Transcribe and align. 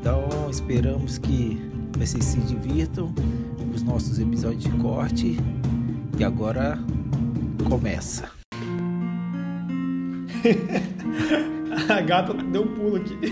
Então 0.00 0.48
esperamos 0.48 1.18
que 1.18 1.60
vocês 1.98 2.24
se 2.24 2.38
divirtam 2.40 3.12
com 3.58 3.70
os 3.74 3.82
nossos 3.82 4.18
episódios 4.18 4.62
de 4.62 4.70
corte 4.72 5.36
e 6.18 6.24
agora 6.24 6.78
começa. 7.68 8.30
A 11.88 12.00
gata 12.00 12.32
deu 12.34 12.62
um 12.62 12.74
pulo 12.74 12.96
aqui. 12.96 13.18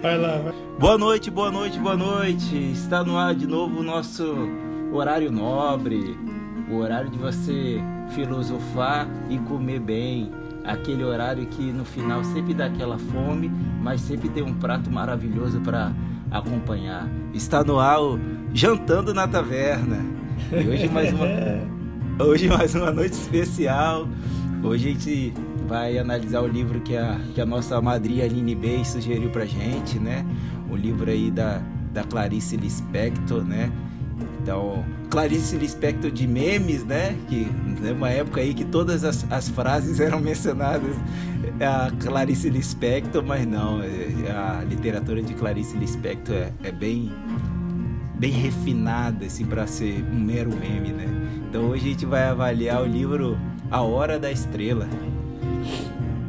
Vai 0.00 0.16
lá, 0.16 0.38
vai. 0.38 0.54
Boa 0.78 0.96
noite, 0.96 1.28
boa 1.28 1.50
noite, 1.50 1.76
boa 1.76 1.96
noite. 1.96 2.70
Está 2.70 3.02
no 3.02 3.18
ar 3.18 3.34
de 3.34 3.48
novo 3.48 3.80
o 3.80 3.82
nosso 3.82 4.32
horário 4.92 5.32
nobre, 5.32 6.16
o 6.70 6.76
horário 6.76 7.10
de 7.10 7.18
você 7.18 7.80
filosofar 8.10 9.08
e 9.28 9.38
comer 9.38 9.80
bem. 9.80 10.30
Aquele 10.68 11.02
horário 11.02 11.46
que 11.46 11.72
no 11.72 11.82
final 11.82 12.22
sempre 12.22 12.52
dá 12.52 12.66
aquela 12.66 12.98
fome, 12.98 13.50
mas 13.80 14.02
sempre 14.02 14.28
tem 14.28 14.42
um 14.42 14.52
prato 14.52 14.90
maravilhoso 14.90 15.60
para 15.62 15.94
acompanhar. 16.30 17.08
Está 17.32 17.64
no 17.64 17.78
ar 17.78 18.02
o 18.02 18.20
Jantando 18.52 19.14
na 19.14 19.26
Taverna. 19.26 20.04
E 20.52 20.68
hoje 20.68 20.88
mais 20.90 21.10
uma 21.10 21.26
hoje 22.22 22.48
mais 22.48 22.74
uma 22.74 22.90
noite 22.90 23.14
especial. 23.14 24.06
Hoje 24.62 24.88
a 24.88 24.92
gente 24.92 25.32
vai 25.66 25.96
analisar 25.96 26.42
o 26.42 26.46
livro 26.46 26.80
que 26.80 26.94
a, 26.94 27.18
que 27.34 27.40
a 27.40 27.46
nossa 27.46 27.80
madrinha 27.80 28.26
Aline 28.26 28.54
Bey 28.54 28.84
sugeriu 28.84 29.30
pra 29.30 29.46
gente, 29.46 29.98
né? 29.98 30.22
O 30.70 30.76
livro 30.76 31.10
aí 31.10 31.30
da, 31.30 31.62
da 31.94 32.04
Clarice 32.04 32.58
Lispector, 32.58 33.42
né? 33.42 33.72
Então, 34.48 34.82
Clarice 35.10 35.58
Lispector 35.58 36.10
de 36.10 36.26
memes, 36.26 36.82
né? 36.82 37.14
Que 37.28 37.46
é 37.84 37.92
uma 37.92 38.08
época 38.08 38.40
aí 38.40 38.54
que 38.54 38.64
todas 38.64 39.04
as, 39.04 39.30
as 39.30 39.46
frases 39.50 40.00
eram 40.00 40.18
mencionadas 40.20 40.96
a 41.60 41.90
Clarice 42.02 42.48
Lispector, 42.48 43.22
mas 43.22 43.46
não, 43.46 43.82
é, 43.82 44.30
a 44.30 44.64
literatura 44.64 45.20
de 45.20 45.34
Clarice 45.34 45.76
Lispector 45.76 46.34
é, 46.34 46.52
é 46.64 46.72
bem 46.72 47.12
bem 48.14 48.32
refinada 48.32 49.26
assim 49.26 49.44
para 49.44 49.66
ser 49.66 50.02
um 50.10 50.18
mero 50.18 50.50
meme, 50.56 50.92
né? 50.92 51.06
Então 51.46 51.68
hoje 51.68 51.84
a 51.84 51.90
gente 51.90 52.06
vai 52.06 52.22
avaliar 52.22 52.80
o 52.80 52.86
livro 52.86 53.36
A 53.70 53.82
Hora 53.82 54.18
da 54.18 54.32
Estrela. 54.32 54.88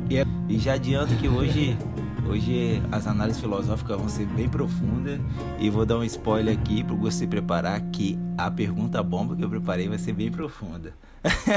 E, 0.10 0.18
é, 0.18 0.26
e 0.50 0.60
já 0.60 0.74
adianto 0.74 1.16
que 1.16 1.30
hoje 1.30 1.78
Hoje 2.30 2.80
as 2.92 3.08
análises 3.08 3.42
filosóficas 3.42 3.98
vão 3.98 4.08
ser 4.08 4.28
bem 4.28 4.48
profundas 4.48 5.20
e 5.60 5.68
vou 5.68 5.84
dar 5.84 5.98
um 5.98 6.04
spoiler 6.04 6.56
aqui 6.56 6.84
para 6.84 6.96
você 6.96 7.26
preparar 7.26 7.82
que 7.90 8.20
a 8.38 8.52
pergunta 8.52 9.02
bomba 9.02 9.36
que 9.36 9.44
eu 9.44 9.50
preparei 9.50 9.90
vai 9.90 9.98
ser 9.98 10.14
bem 10.14 10.32
profunda. 10.32 10.94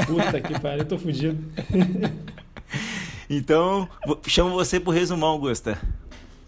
Puta 0.07 0.41
que 0.41 0.57
pariu, 0.59 0.83
tô 0.83 0.97
fudido. 0.97 1.37
então, 3.29 3.87
chamo 4.25 4.55
você 4.55 4.79
pro 4.79 4.91
resumão, 4.91 5.29
Augusta. 5.29 5.77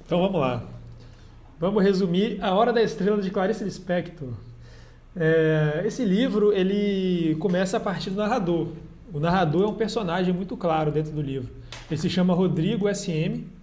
Então 0.04 0.20
vamos 0.20 0.42
lá. 0.42 0.64
Vamos 1.60 1.84
resumir 1.84 2.40
A 2.42 2.52
Hora 2.52 2.74
da 2.74 2.82
Estrela 2.82 3.22
de 3.22 3.30
Clarice 3.30 3.64
Lispector. 3.64 4.30
É, 5.16 5.84
esse 5.86 6.04
livro 6.04 6.52
ele 6.52 7.36
começa 7.36 7.78
a 7.78 7.80
partir 7.80 8.10
do 8.10 8.16
narrador. 8.16 8.70
O 9.14 9.20
narrador 9.20 9.66
é 9.66 9.68
um 9.68 9.76
personagem 9.76 10.34
muito 10.34 10.58
claro 10.58 10.92
dentro 10.92 11.12
do 11.12 11.22
livro. 11.22 11.54
Ele 11.92 12.02
se 12.02 12.10
chama 12.10 12.34
Rodrigo 12.34 12.92
SM 12.92 13.54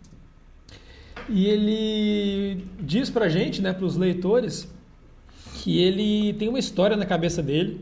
e 1.28 1.46
ele 1.46 2.64
diz 2.80 3.10
pra 3.10 3.28
gente, 3.28 3.62
né, 3.62 3.72
para 3.72 3.84
os 3.84 3.96
leitores, 3.96 4.68
que 5.54 5.78
ele 5.78 6.34
tem 6.34 6.48
uma 6.48 6.58
história 6.58 6.96
na 6.96 7.06
cabeça 7.06 7.42
dele. 7.42 7.80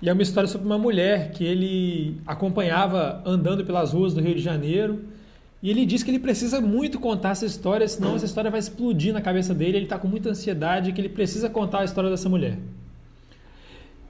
E 0.00 0.08
é 0.08 0.12
uma 0.12 0.22
história 0.22 0.48
sobre 0.48 0.66
uma 0.66 0.78
mulher 0.78 1.32
que 1.32 1.44
ele 1.44 2.20
acompanhava 2.26 3.20
andando 3.26 3.64
pelas 3.64 3.92
ruas 3.92 4.14
do 4.14 4.20
Rio 4.20 4.34
de 4.34 4.40
Janeiro. 4.40 5.04
E 5.60 5.70
ele 5.70 5.84
diz 5.84 6.04
que 6.04 6.10
ele 6.10 6.20
precisa 6.20 6.60
muito 6.60 7.00
contar 7.00 7.30
essa 7.30 7.44
história, 7.44 7.88
senão 7.88 8.14
essa 8.14 8.26
história 8.26 8.50
vai 8.50 8.60
explodir 8.60 9.12
na 9.12 9.20
cabeça 9.20 9.52
dele. 9.52 9.78
Ele 9.78 9.86
está 9.86 9.98
com 9.98 10.06
muita 10.06 10.30
ansiedade 10.30 10.92
que 10.92 11.00
ele 11.00 11.08
precisa 11.08 11.50
contar 11.50 11.80
a 11.80 11.84
história 11.84 12.10
dessa 12.10 12.28
mulher. 12.28 12.58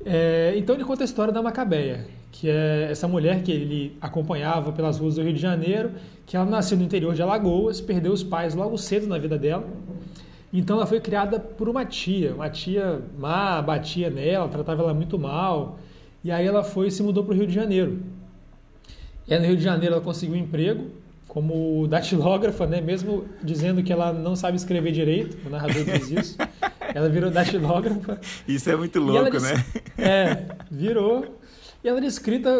É, 0.04 0.54
então 0.56 0.74
ele 0.74 0.84
conta 0.84 1.02
a 1.02 1.06
história 1.06 1.32
da 1.32 1.42
Macabeia, 1.42 2.06
que 2.30 2.48
é 2.48 2.88
essa 2.90 3.08
mulher 3.08 3.42
que 3.42 3.50
ele 3.50 3.96
acompanhava 4.00 4.72
pelas 4.72 4.98
ruas 4.98 5.16
do 5.16 5.22
Rio 5.22 5.32
de 5.32 5.40
Janeiro, 5.40 5.92
que 6.26 6.36
ela 6.36 6.46
nasceu 6.46 6.78
no 6.78 6.84
interior 6.84 7.14
de 7.14 7.22
Alagoas, 7.22 7.80
perdeu 7.80 8.12
os 8.12 8.22
pais 8.22 8.54
logo 8.54 8.76
cedo 8.78 9.06
na 9.06 9.18
vida 9.18 9.36
dela. 9.38 9.66
Então 10.52 10.76
ela 10.76 10.86
foi 10.86 11.00
criada 11.00 11.38
por 11.38 11.68
uma 11.68 11.84
tia, 11.84 12.34
uma 12.34 12.48
tia 12.48 13.00
má, 13.18 13.60
batia 13.60 14.08
nela, 14.08 14.48
tratava 14.48 14.82
ela 14.82 14.94
muito 14.94 15.18
mal. 15.18 15.78
E 16.24 16.30
aí 16.30 16.46
ela 16.46 16.64
foi 16.64 16.88
e 16.88 16.90
se 16.90 17.02
mudou 17.02 17.24
para 17.24 17.34
o 17.34 17.36
Rio 17.36 17.46
de 17.46 17.54
Janeiro. 17.54 18.00
E 19.26 19.34
aí 19.34 19.40
no 19.40 19.46
Rio 19.46 19.56
de 19.56 19.62
Janeiro 19.62 19.94
ela 19.96 20.04
conseguiu 20.04 20.34
um 20.34 20.38
emprego 20.38 20.86
como 21.26 21.86
datilógrafa, 21.86 22.66
né? 22.66 22.80
Mesmo 22.80 23.26
dizendo 23.42 23.82
que 23.82 23.92
ela 23.92 24.12
não 24.12 24.34
sabe 24.34 24.56
escrever 24.56 24.90
direito, 24.90 25.36
o 25.46 25.50
narrador 25.50 25.84
diz 25.84 26.10
isso. 26.10 26.38
Ela 26.98 27.08
virou 27.08 27.30
datilógrafa. 27.30 28.20
Isso 28.46 28.68
é 28.68 28.76
muito 28.76 28.98
louco, 28.98 29.38
né? 29.40 29.64
É, 29.96 30.56
virou 30.70 31.38
e 31.82 31.88
ela 31.88 31.98
é 31.98 32.00
descrita 32.00 32.58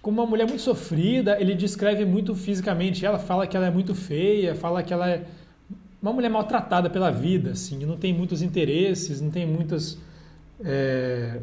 como 0.00 0.22
uma 0.22 0.26
mulher 0.26 0.46
muito 0.46 0.62
sofrida, 0.62 1.36
ele 1.40 1.54
descreve 1.54 2.04
muito 2.04 2.32
fisicamente 2.34 3.04
ela, 3.04 3.18
fala 3.18 3.44
que 3.44 3.56
ela 3.56 3.66
é 3.66 3.70
muito 3.70 3.92
feia, 3.92 4.54
fala 4.54 4.82
que 4.82 4.92
ela 4.92 5.10
é 5.10 5.26
uma 6.00 6.12
mulher 6.12 6.28
maltratada 6.28 6.88
pela 6.88 7.10
vida, 7.10 7.50
assim, 7.50 7.84
não 7.84 7.96
tem 7.96 8.14
muitos 8.14 8.40
interesses, 8.40 9.20
não 9.20 9.30
tem 9.30 9.44
muitas, 9.44 9.98
é, 10.64 11.40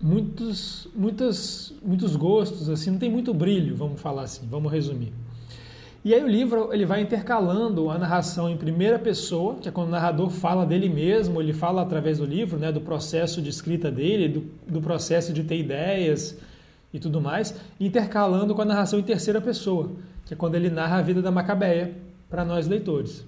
muitos, 0.00 0.88
muitas, 0.96 1.74
muitos 1.82 2.16
gostos, 2.16 2.70
assim, 2.70 2.90
não 2.90 2.98
tem 2.98 3.10
muito 3.10 3.34
brilho, 3.34 3.76
vamos 3.76 4.00
falar 4.00 4.22
assim, 4.22 4.46
vamos 4.48 4.72
resumir. 4.72 5.12
E 6.04 6.14
aí 6.14 6.22
o 6.22 6.28
livro 6.28 6.72
ele 6.72 6.86
vai 6.86 7.00
intercalando 7.00 7.90
a 7.90 7.98
narração 7.98 8.48
em 8.48 8.56
primeira 8.56 8.98
pessoa, 8.98 9.56
que 9.56 9.68
é 9.68 9.72
quando 9.72 9.88
o 9.88 9.90
narrador 9.90 10.30
fala 10.30 10.64
dele 10.64 10.88
mesmo, 10.88 11.40
ele 11.40 11.52
fala 11.52 11.82
através 11.82 12.18
do 12.18 12.24
livro, 12.24 12.58
né, 12.58 12.70
do 12.70 12.80
processo 12.80 13.42
de 13.42 13.50
escrita 13.50 13.90
dele, 13.90 14.28
do, 14.28 14.46
do 14.66 14.80
processo 14.80 15.32
de 15.32 15.42
ter 15.42 15.58
ideias 15.58 16.38
e 16.94 17.00
tudo 17.00 17.20
mais, 17.20 17.54
intercalando 17.80 18.54
com 18.54 18.62
a 18.62 18.64
narração 18.64 18.98
em 18.98 19.02
terceira 19.02 19.40
pessoa, 19.40 19.90
que 20.24 20.34
é 20.34 20.36
quando 20.36 20.54
ele 20.54 20.70
narra 20.70 20.98
a 20.98 21.02
vida 21.02 21.20
da 21.20 21.30
Macabeia 21.30 21.92
para 22.30 22.44
nós 22.44 22.68
leitores. 22.68 23.26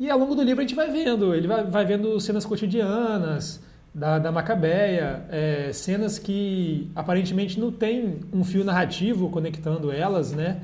E 0.00 0.10
ao 0.10 0.18
longo 0.18 0.34
do 0.34 0.42
livro 0.42 0.60
a 0.60 0.66
gente 0.66 0.74
vai 0.74 0.90
vendo, 0.90 1.34
ele 1.34 1.46
vai, 1.46 1.64
vai 1.64 1.84
vendo 1.84 2.18
cenas 2.20 2.44
cotidianas 2.44 3.62
da, 3.94 4.18
da 4.18 4.32
Macabeia, 4.32 5.24
é, 5.30 5.70
cenas 5.72 6.18
que 6.18 6.90
aparentemente 6.94 7.60
não 7.60 7.70
tem 7.70 8.20
um 8.32 8.44
fio 8.44 8.64
narrativo 8.64 9.30
conectando 9.30 9.92
elas, 9.92 10.32
né? 10.32 10.60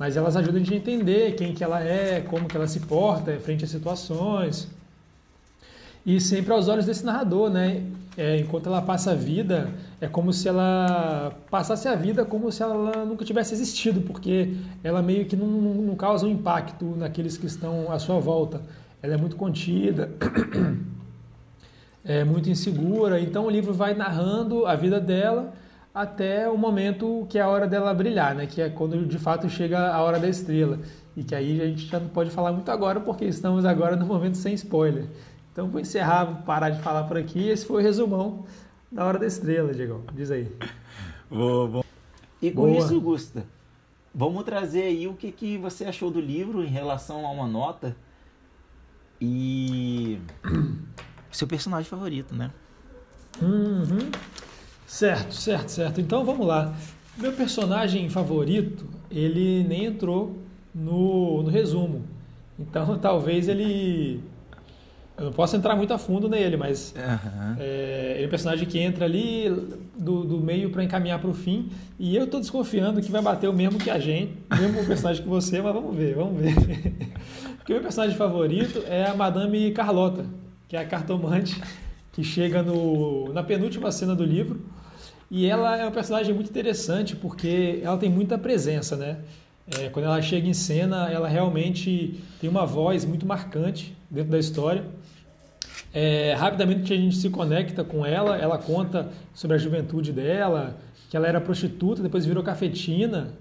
Mas 0.00 0.16
elas 0.16 0.34
ajudam 0.34 0.56
a 0.56 0.64
gente 0.64 0.72
a 0.72 0.76
entender 0.78 1.34
quem 1.34 1.52
que 1.52 1.62
ela 1.62 1.84
é, 1.84 2.22
como 2.22 2.48
que 2.48 2.56
ela 2.56 2.66
se 2.66 2.80
porta 2.80 3.38
frente 3.38 3.66
às 3.66 3.70
situações. 3.70 4.66
E 6.06 6.18
sempre 6.18 6.54
aos 6.54 6.68
olhos 6.68 6.86
desse 6.86 7.04
narrador, 7.04 7.50
né? 7.50 7.82
É, 8.16 8.38
enquanto 8.38 8.66
ela 8.66 8.80
passa 8.80 9.10
a 9.10 9.14
vida, 9.14 9.68
é 10.00 10.08
como 10.08 10.32
se 10.32 10.48
ela 10.48 11.36
passasse 11.50 11.86
a 11.86 11.94
vida 11.94 12.24
como 12.24 12.50
se 12.50 12.62
ela 12.62 13.04
nunca 13.04 13.26
tivesse 13.26 13.52
existido, 13.52 14.00
porque 14.00 14.56
ela 14.82 15.02
meio 15.02 15.26
que 15.26 15.36
não, 15.36 15.46
não 15.46 15.94
causa 15.94 16.24
um 16.24 16.30
impacto 16.30 16.96
naqueles 16.96 17.36
que 17.36 17.44
estão 17.44 17.92
à 17.92 17.98
sua 17.98 18.18
volta. 18.18 18.62
Ela 19.02 19.14
é 19.14 19.16
muito 19.18 19.36
contida, 19.36 20.10
é 22.02 22.24
muito 22.24 22.48
insegura, 22.48 23.20
então 23.20 23.44
o 23.44 23.50
livro 23.50 23.74
vai 23.74 23.92
narrando 23.92 24.64
a 24.64 24.74
vida 24.74 24.98
dela 24.98 25.52
até 25.94 26.48
o 26.48 26.56
momento 26.56 27.26
que 27.28 27.38
é 27.38 27.42
a 27.42 27.48
hora 27.48 27.66
dela 27.66 27.92
brilhar, 27.92 28.34
né? 28.34 28.46
Que 28.46 28.62
é 28.62 28.70
quando 28.70 29.04
de 29.06 29.18
fato 29.18 29.48
chega 29.48 29.92
a 29.92 30.02
hora 30.02 30.18
da 30.18 30.28
estrela. 30.28 30.78
E 31.16 31.24
que 31.24 31.34
aí 31.34 31.60
a 31.60 31.66
gente 31.66 31.86
já 31.86 31.98
não 31.98 32.08
pode 32.08 32.30
falar 32.30 32.52
muito 32.52 32.70
agora, 32.70 33.00
porque 33.00 33.24
estamos 33.24 33.64
agora 33.64 33.96
no 33.96 34.06
momento 34.06 34.36
sem 34.36 34.54
spoiler. 34.54 35.06
Então 35.52 35.68
vou 35.68 35.80
encerrar, 35.80 36.24
vou 36.24 36.42
parar 36.42 36.70
de 36.70 36.80
falar 36.80 37.04
por 37.04 37.16
aqui. 37.16 37.48
Esse 37.48 37.66
foi 37.66 37.82
o 37.82 37.84
resumão 37.84 38.44
da 38.90 39.04
hora 39.04 39.18
da 39.18 39.26
estrela, 39.26 39.72
Diego. 39.74 40.04
Diz 40.14 40.30
aí. 40.30 40.50
Boa, 41.28 41.68
boa. 41.68 41.84
E 42.42 42.50
com 42.50 42.62
Boa. 42.62 42.78
isso, 42.78 42.98
Gusta, 43.00 43.44
vamos 44.14 44.44
trazer 44.44 44.84
aí 44.84 45.06
o 45.06 45.14
que, 45.14 45.30
que 45.30 45.58
você 45.58 45.84
achou 45.84 46.10
do 46.10 46.20
livro 46.20 46.64
em 46.64 46.68
relação 46.68 47.26
a 47.26 47.30
uma 47.30 47.46
nota 47.46 47.94
e 49.20 50.18
seu 51.30 51.46
personagem 51.46 51.88
favorito, 51.88 52.34
né? 52.34 52.50
Uhum. 53.42 54.09
Certo, 54.90 55.32
certo, 55.36 55.68
certo. 55.68 56.00
Então 56.00 56.24
vamos 56.24 56.44
lá. 56.44 56.74
Meu 57.16 57.32
personagem 57.32 58.10
favorito, 58.10 58.84
ele 59.08 59.62
nem 59.62 59.84
entrou 59.84 60.36
no, 60.74 61.44
no 61.44 61.48
resumo. 61.48 62.04
Então, 62.58 62.98
talvez 62.98 63.46
ele 63.46 64.20
eu 65.16 65.26
não 65.26 65.32
posso 65.32 65.54
entrar 65.54 65.76
muito 65.76 65.94
a 65.94 65.98
fundo 65.98 66.28
nele, 66.28 66.56
mas 66.56 66.92
uhum. 66.96 67.56
é, 67.60 68.14
ele 68.16 68.24
é 68.24 68.26
um 68.26 68.30
personagem 68.30 68.66
que 68.66 68.80
entra 68.80 69.04
ali 69.04 69.48
do, 69.96 70.24
do 70.24 70.40
meio 70.40 70.70
para 70.70 70.82
encaminhar 70.82 71.20
para 71.20 71.30
o 71.30 71.34
fim. 71.34 71.70
E 71.96 72.16
eu 72.16 72.24
estou 72.24 72.40
desconfiando 72.40 73.00
que 73.00 73.12
vai 73.12 73.22
bater 73.22 73.48
o 73.48 73.52
mesmo 73.52 73.78
que 73.78 73.90
a 73.90 73.98
gente, 73.98 74.32
o 74.50 74.56
mesmo 74.56 74.84
personagem 74.88 75.22
que 75.22 75.28
você, 75.28 75.62
mas 75.62 75.72
vamos 75.72 75.94
ver, 75.94 76.16
vamos 76.16 76.40
ver. 76.40 76.54
Porque 77.58 77.72
o 77.72 77.76
meu 77.76 77.82
personagem 77.82 78.16
favorito 78.16 78.82
é 78.88 79.04
a 79.06 79.14
Madame 79.14 79.70
Carlota, 79.70 80.26
que 80.66 80.76
é 80.76 80.80
a 80.80 80.84
cartomante 80.84 81.62
que 82.12 82.24
chega 82.24 82.60
no, 82.60 83.32
na 83.32 83.42
penúltima 83.44 83.92
cena 83.92 84.16
do 84.16 84.24
livro. 84.24 84.60
E 85.30 85.46
ela 85.46 85.76
é 85.76 85.86
um 85.86 85.92
personagem 85.92 86.34
muito 86.34 86.50
interessante 86.50 87.14
porque 87.14 87.80
ela 87.84 87.96
tem 87.96 88.10
muita 88.10 88.36
presença, 88.36 88.96
né? 88.96 89.18
É, 89.78 89.88
quando 89.88 90.06
ela 90.06 90.20
chega 90.20 90.48
em 90.48 90.52
cena, 90.52 91.08
ela 91.08 91.28
realmente 91.28 92.20
tem 92.40 92.50
uma 92.50 92.66
voz 92.66 93.04
muito 93.04 93.24
marcante 93.24 93.96
dentro 94.10 94.32
da 94.32 94.38
história. 94.38 94.84
É, 95.94 96.34
rapidamente 96.34 96.92
a 96.92 96.96
gente 96.96 97.16
se 97.16 97.30
conecta 97.30 97.84
com 97.84 98.04
ela, 98.04 98.36
ela 98.36 98.58
conta 98.58 99.08
sobre 99.32 99.56
a 99.56 99.58
juventude 99.58 100.12
dela, 100.12 100.76
que 101.08 101.16
ela 101.16 101.28
era 101.28 101.40
prostituta, 101.40 102.02
depois 102.02 102.26
virou 102.26 102.42
cafetina, 102.42 103.34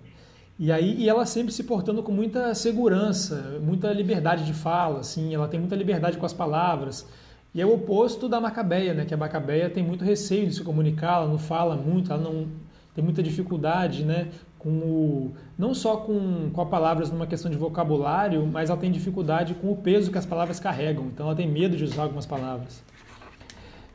e 0.58 0.72
aí 0.72 0.96
e 1.00 1.10
ela 1.10 1.26
sempre 1.26 1.52
se 1.52 1.64
portando 1.64 2.04
com 2.04 2.12
muita 2.12 2.54
segurança, 2.54 3.60
muita 3.64 3.92
liberdade 3.94 4.46
de 4.46 4.54
fala, 4.54 5.00
assim, 5.00 5.34
ela 5.34 5.48
tem 5.48 5.60
muita 5.60 5.76
liberdade 5.76 6.18
com 6.18 6.26
as 6.26 6.34
palavras. 6.34 7.08
E 7.54 7.62
é 7.62 7.66
o 7.66 7.74
oposto 7.74 8.30
da 8.30 8.40
Macabeia, 8.40 8.94
né? 8.94 9.06
Que 9.06 9.14
a 9.14 9.18
Macabeia 9.18 9.70
tem 9.70 9.84
muito 9.84 10.04
receio 10.06 10.48
de 10.48 10.56
se 10.56 10.64
comunicar, 10.64 11.18
ela 11.18 11.28
não 11.28 11.40
fala 11.40 11.76
muito, 11.76 12.12
ela 12.12 12.22
não 12.22 12.48
tem 12.94 13.04
muita 13.04 13.24
dificuldade, 13.24 14.04
né? 14.04 14.30
com 14.60 14.70
o, 14.70 15.34
não 15.58 15.74
só 15.74 15.96
com, 15.96 16.50
com 16.52 16.62
as 16.62 16.68
palavras 16.68 17.10
numa 17.10 17.26
questão 17.26 17.50
de 17.50 17.58
vocabulário, 17.58 18.46
mas 18.46 18.70
ela 18.70 18.78
tem 18.78 18.92
dificuldade 18.92 19.54
com 19.56 19.72
o 19.72 19.78
peso 19.78 20.12
que 20.12 20.18
as 20.18 20.26
palavras 20.26 20.60
carregam. 20.60 21.06
Então 21.06 21.26
ela 21.26 21.36
tem 21.36 21.50
medo 21.50 21.78
de 21.78 21.86
usar 21.86 22.04
algumas 22.04 22.26
palavras. 22.26 22.84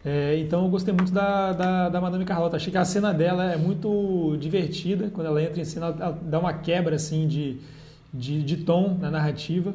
É, 0.03 0.39
então 0.39 0.65
eu 0.65 0.71
gostei 0.71 0.93
muito 0.93 1.13
da, 1.13 1.53
da, 1.53 1.89
da 1.91 2.01
Madame 2.01 2.25
Carlota. 2.25 2.57
Achei 2.57 2.73
que 2.73 2.79
a 2.79 2.85
cena 2.85 3.13
dela 3.13 3.53
é 3.53 3.57
muito 3.57 4.37
divertida. 4.41 5.11
Quando 5.11 5.27
ela 5.27 5.43
entra 5.43 5.61
em 5.61 5.65
cena, 5.65 5.95
ela, 5.99 6.19
dá 6.23 6.41
uma 6.41 6.55
quebra 6.55 6.97
assim 6.97 7.29
de, 7.29 7.59
de, 8.13 8.43
de 8.43 8.57
tom 8.59 8.97
na 8.99 9.11
narrativa. 9.11 9.75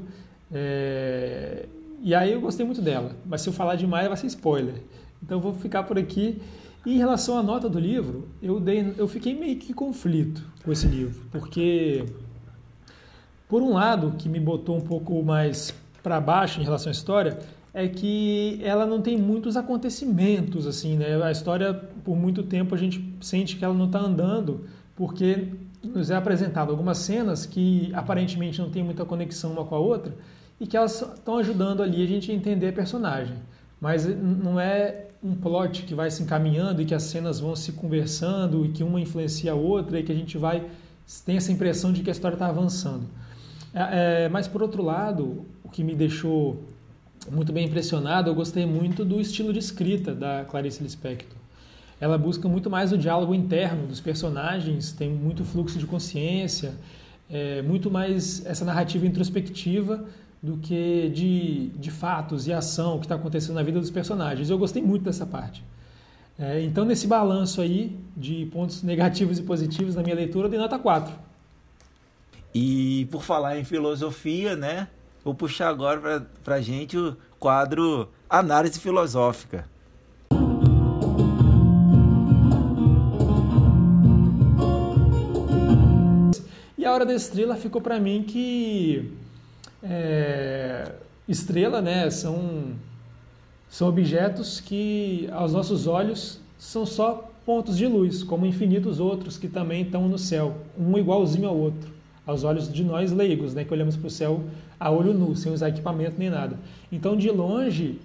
É, 0.51 1.67
e 2.01 2.15
aí 2.15 2.31
eu 2.31 2.41
gostei 2.41 2.65
muito 2.65 2.81
dela. 2.81 3.15
Mas 3.25 3.41
se 3.41 3.49
eu 3.49 3.53
falar 3.53 3.75
demais 3.75 4.07
vai 4.07 4.17
ser 4.17 4.27
spoiler. 4.27 4.75
Então 5.21 5.37
eu 5.37 5.41
vou 5.41 5.53
ficar 5.53 5.83
por 5.83 5.97
aqui. 5.97 6.41
E 6.85 6.95
em 6.95 6.97
relação 6.97 7.37
à 7.37 7.43
nota 7.43 7.67
do 7.67 7.79
livro, 7.79 8.27
eu, 8.41 8.59
dei, 8.59 8.93
eu 8.97 9.07
fiquei 9.07 9.37
meio 9.37 9.57
que 9.57 9.71
em 9.71 9.75
conflito 9.75 10.45
com 10.63 10.71
esse 10.71 10.87
livro, 10.87 11.21
porque, 11.29 12.05
por 13.49 13.61
um 13.61 13.73
lado, 13.73 14.15
que 14.17 14.29
me 14.29 14.39
botou 14.39 14.77
um 14.77 14.81
pouco 14.81 15.21
mais 15.21 15.73
para 16.01 16.21
baixo 16.21 16.61
em 16.61 16.63
relação 16.63 16.89
à 16.89 16.91
história, 16.91 17.37
é 17.73 17.85
que 17.87 18.61
ela 18.63 18.85
não 18.85 19.01
tem 19.01 19.17
muitos 19.17 19.57
acontecimentos, 19.57 20.65
assim, 20.65 20.95
né? 20.97 21.21
A 21.21 21.31
história, 21.31 21.73
por 21.73 22.15
muito 22.15 22.43
tempo, 22.43 22.73
a 22.73 22.77
gente 22.77 23.13
sente 23.19 23.57
que 23.57 23.65
ela 23.65 23.73
não 23.73 23.85
está 23.85 23.99
andando, 23.99 24.65
porque 24.95 25.49
nos 25.83 26.09
é 26.09 26.15
apresentado 26.15 26.71
algumas 26.71 26.97
cenas 26.99 27.45
que 27.45 27.91
aparentemente 27.93 28.59
não 28.59 28.69
tem 28.69 28.83
muita 28.83 29.03
conexão 29.03 29.51
uma 29.51 29.65
com 29.65 29.75
a 29.75 29.79
outra 29.79 30.13
e 30.59 30.67
que 30.67 30.75
elas 30.75 31.01
estão 31.01 31.37
ajudando 31.37 31.81
ali 31.81 32.03
a 32.03 32.07
gente 32.07 32.31
a 32.31 32.33
entender 32.33 32.69
a 32.69 32.73
personagem. 32.73 33.35
Mas 33.79 34.05
não 34.05 34.59
é 34.59 35.05
um 35.23 35.35
plot 35.35 35.83
que 35.83 35.93
vai 35.93 36.09
se 36.11 36.23
encaminhando 36.23 36.81
e 36.81 36.85
que 36.85 36.93
as 36.93 37.03
cenas 37.03 37.39
vão 37.39 37.55
se 37.55 37.71
conversando 37.73 38.65
e 38.65 38.69
que 38.69 38.83
uma 38.83 38.99
influencia 38.99 39.51
a 39.51 39.55
outra 39.55 39.99
e 39.99 40.03
que 40.03 40.11
a 40.11 40.15
gente 40.15 40.37
vai 40.37 40.65
tem 41.25 41.37
essa 41.37 41.51
impressão 41.51 41.91
de 41.91 42.03
que 42.03 42.09
a 42.09 42.11
história 42.11 42.35
está 42.35 42.47
avançando. 42.47 43.07
É, 43.73 44.25
é, 44.25 44.29
mas 44.29 44.47
por 44.47 44.61
outro 44.61 44.83
lado, 44.83 45.45
o 45.63 45.69
que 45.69 45.83
me 45.83 45.95
deixou 45.95 46.63
muito 47.31 47.51
bem 47.51 47.65
impressionado, 47.65 48.29
eu 48.29 48.35
gostei 48.35 48.65
muito 48.65 49.03
do 49.03 49.19
estilo 49.19 49.51
de 49.51 49.59
escrita 49.59 50.13
da 50.13 50.45
Clarice 50.45 50.81
Lispector. 50.83 51.37
Ela 51.99 52.17
busca 52.17 52.47
muito 52.47 52.69
mais 52.69 52.93
o 52.93 52.97
diálogo 52.97 53.33
interno 53.33 53.87
dos 53.87 53.99
personagens, 53.99 54.91
tem 54.91 55.09
muito 55.09 55.43
fluxo 55.43 55.77
de 55.77 55.85
consciência, 55.85 56.73
é, 57.29 57.61
muito 57.61 57.91
mais 57.91 58.45
essa 58.45 58.63
narrativa 58.63 59.05
introspectiva 59.05 60.05
do 60.41 60.57
que 60.57 61.09
de, 61.09 61.67
de 61.77 61.91
fatos 61.91 62.47
e 62.47 62.53
ação 62.53 62.97
que 62.97 63.05
está 63.05 63.15
acontecendo 63.15 63.55
na 63.55 63.63
vida 63.63 63.79
dos 63.79 63.91
personagens. 63.91 64.49
Eu 64.49 64.57
gostei 64.57 64.81
muito 64.81 65.03
dessa 65.03 65.25
parte. 65.25 65.63
É, 66.37 66.61
então, 66.61 66.85
nesse 66.85 67.05
balanço 67.05 67.59
aí 67.59 67.99
de 68.15 68.45
pontos 68.45 68.81
negativos 68.81 69.37
e 69.37 69.43
positivos 69.43 69.95
na 69.95 70.01
minha 70.01 70.15
leitura, 70.15 70.47
eu 70.47 70.49
dei 70.49 70.59
nota 70.59 70.79
4. 70.79 71.13
E 72.55 73.07
por 73.11 73.21
falar 73.21 73.59
em 73.59 73.65
filosofia, 73.65 74.55
né? 74.55 74.87
Vou 75.23 75.35
puxar 75.35 75.67
agora 75.67 76.25
para 76.43 76.55
a 76.55 76.61
gente 76.61 76.97
o 76.97 77.17
quadro 77.37 78.07
Análise 78.29 78.79
Filosófica. 78.79 79.67
E 86.77 86.85
a 86.85 86.93
Hora 86.93 87.05
da 87.05 87.13
Estrela 87.13 87.57
ficou 87.57 87.81
para 87.81 87.99
mim 87.99 88.23
que 88.23 89.11
é, 89.83 90.91
estrela, 91.27 91.81
né? 91.81 92.09
São, 92.09 92.73
são 93.69 93.87
objetos 93.87 94.59
que 94.59 95.29
aos 95.31 95.53
nossos 95.53 95.87
olhos 95.87 96.39
são 96.57 96.85
só 96.85 97.31
pontos 97.45 97.77
de 97.77 97.87
luz, 97.87 98.23
como 98.23 98.45
infinitos 98.45 98.99
outros 98.99 99.37
que 99.37 99.47
também 99.47 99.83
estão 99.83 100.07
no 100.07 100.17
céu, 100.17 100.57
um 100.77 100.97
igualzinho 100.97 101.47
ao 101.47 101.57
outro, 101.57 101.91
aos 102.25 102.43
olhos 102.43 102.71
de 102.71 102.83
nós 102.83 103.11
leigos, 103.11 103.53
né? 103.53 103.63
Que 103.63 103.73
olhamos 103.73 103.95
para 103.95 104.07
o 104.07 104.11
céu 104.11 104.43
a 104.79 104.89
olho 104.89 105.13
nu, 105.13 105.35
sem 105.35 105.51
usar 105.51 105.69
equipamento 105.69 106.15
nem 106.17 106.29
nada. 106.29 106.57
Então, 106.91 107.17
de 107.17 107.29
longe, 107.29 107.99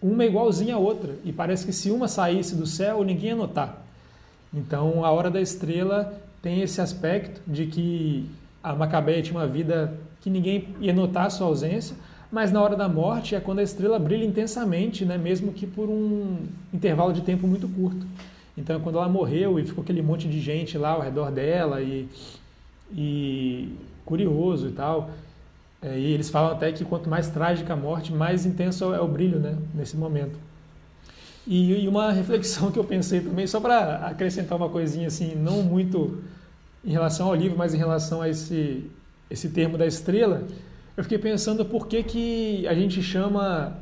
uma 0.00 0.24
é 0.24 0.26
igualzinha 0.26 0.74
à 0.74 0.78
outra, 0.78 1.14
e 1.24 1.32
parece 1.32 1.66
que 1.66 1.72
se 1.72 1.90
uma 1.90 2.08
saísse 2.08 2.54
do 2.54 2.66
céu, 2.66 3.02
ninguém 3.02 3.30
ia 3.30 3.36
notar. 3.36 3.84
Então, 4.52 5.04
a 5.04 5.10
hora 5.10 5.30
da 5.30 5.40
estrela 5.40 6.14
tem 6.40 6.60
esse 6.60 6.80
aspecto 6.80 7.40
de 7.46 7.66
que 7.66 8.28
a 8.62 8.74
Macabeia 8.74 9.22
tinha 9.22 9.38
uma 9.38 9.46
vida 9.46 9.92
que 10.24 10.30
ninguém 10.30 10.68
ia 10.80 10.94
notar 10.94 11.26
a 11.26 11.30
sua 11.30 11.48
ausência, 11.48 11.94
mas 12.32 12.50
na 12.50 12.62
hora 12.62 12.74
da 12.74 12.88
morte 12.88 13.34
é 13.34 13.40
quando 13.40 13.58
a 13.58 13.62
estrela 13.62 13.98
brilha 13.98 14.24
intensamente, 14.24 15.04
né? 15.04 15.18
mesmo 15.18 15.52
que 15.52 15.66
por 15.66 15.90
um 15.90 16.38
intervalo 16.72 17.12
de 17.12 17.20
tempo 17.20 17.46
muito 17.46 17.68
curto. 17.68 18.06
Então, 18.56 18.80
quando 18.80 18.96
ela 18.96 19.06
morreu 19.06 19.58
e 19.58 19.66
ficou 19.66 19.82
aquele 19.82 20.00
monte 20.00 20.26
de 20.26 20.40
gente 20.40 20.78
lá 20.78 20.92
ao 20.92 21.02
redor 21.02 21.30
dela 21.30 21.82
e, 21.82 22.08
e 22.90 23.68
curioso 24.06 24.68
e 24.68 24.72
tal, 24.72 25.10
é, 25.82 25.98
e 25.98 26.12
eles 26.12 26.30
falam 26.30 26.52
até 26.52 26.72
que 26.72 26.86
quanto 26.86 27.06
mais 27.06 27.28
trágica 27.28 27.74
a 27.74 27.76
morte, 27.76 28.10
mais 28.10 28.46
intenso 28.46 28.94
é 28.94 29.00
o 29.02 29.06
brilho 29.06 29.38
né? 29.38 29.58
nesse 29.74 29.94
momento. 29.94 30.38
E, 31.46 31.84
e 31.84 31.86
uma 31.86 32.10
reflexão 32.16 32.70
que 32.70 32.78
eu 32.78 32.84
pensei 32.84 33.20
também, 33.20 33.46
só 33.46 33.60
para 33.60 34.06
acrescentar 34.06 34.56
uma 34.56 34.70
coisinha 34.70 35.08
assim, 35.08 35.34
não 35.34 35.62
muito 35.62 36.22
em 36.82 36.92
relação 36.92 37.26
ao 37.26 37.34
livro, 37.34 37.58
mas 37.58 37.74
em 37.74 37.78
relação 37.78 38.22
a 38.22 38.28
esse 38.30 38.90
esse 39.30 39.48
termo 39.48 39.76
da 39.76 39.86
estrela, 39.86 40.42
eu 40.96 41.02
fiquei 41.02 41.18
pensando 41.18 41.64
por 41.64 41.88
que, 41.88 42.02
que 42.02 42.66
a 42.68 42.74
gente 42.74 43.02
chama 43.02 43.76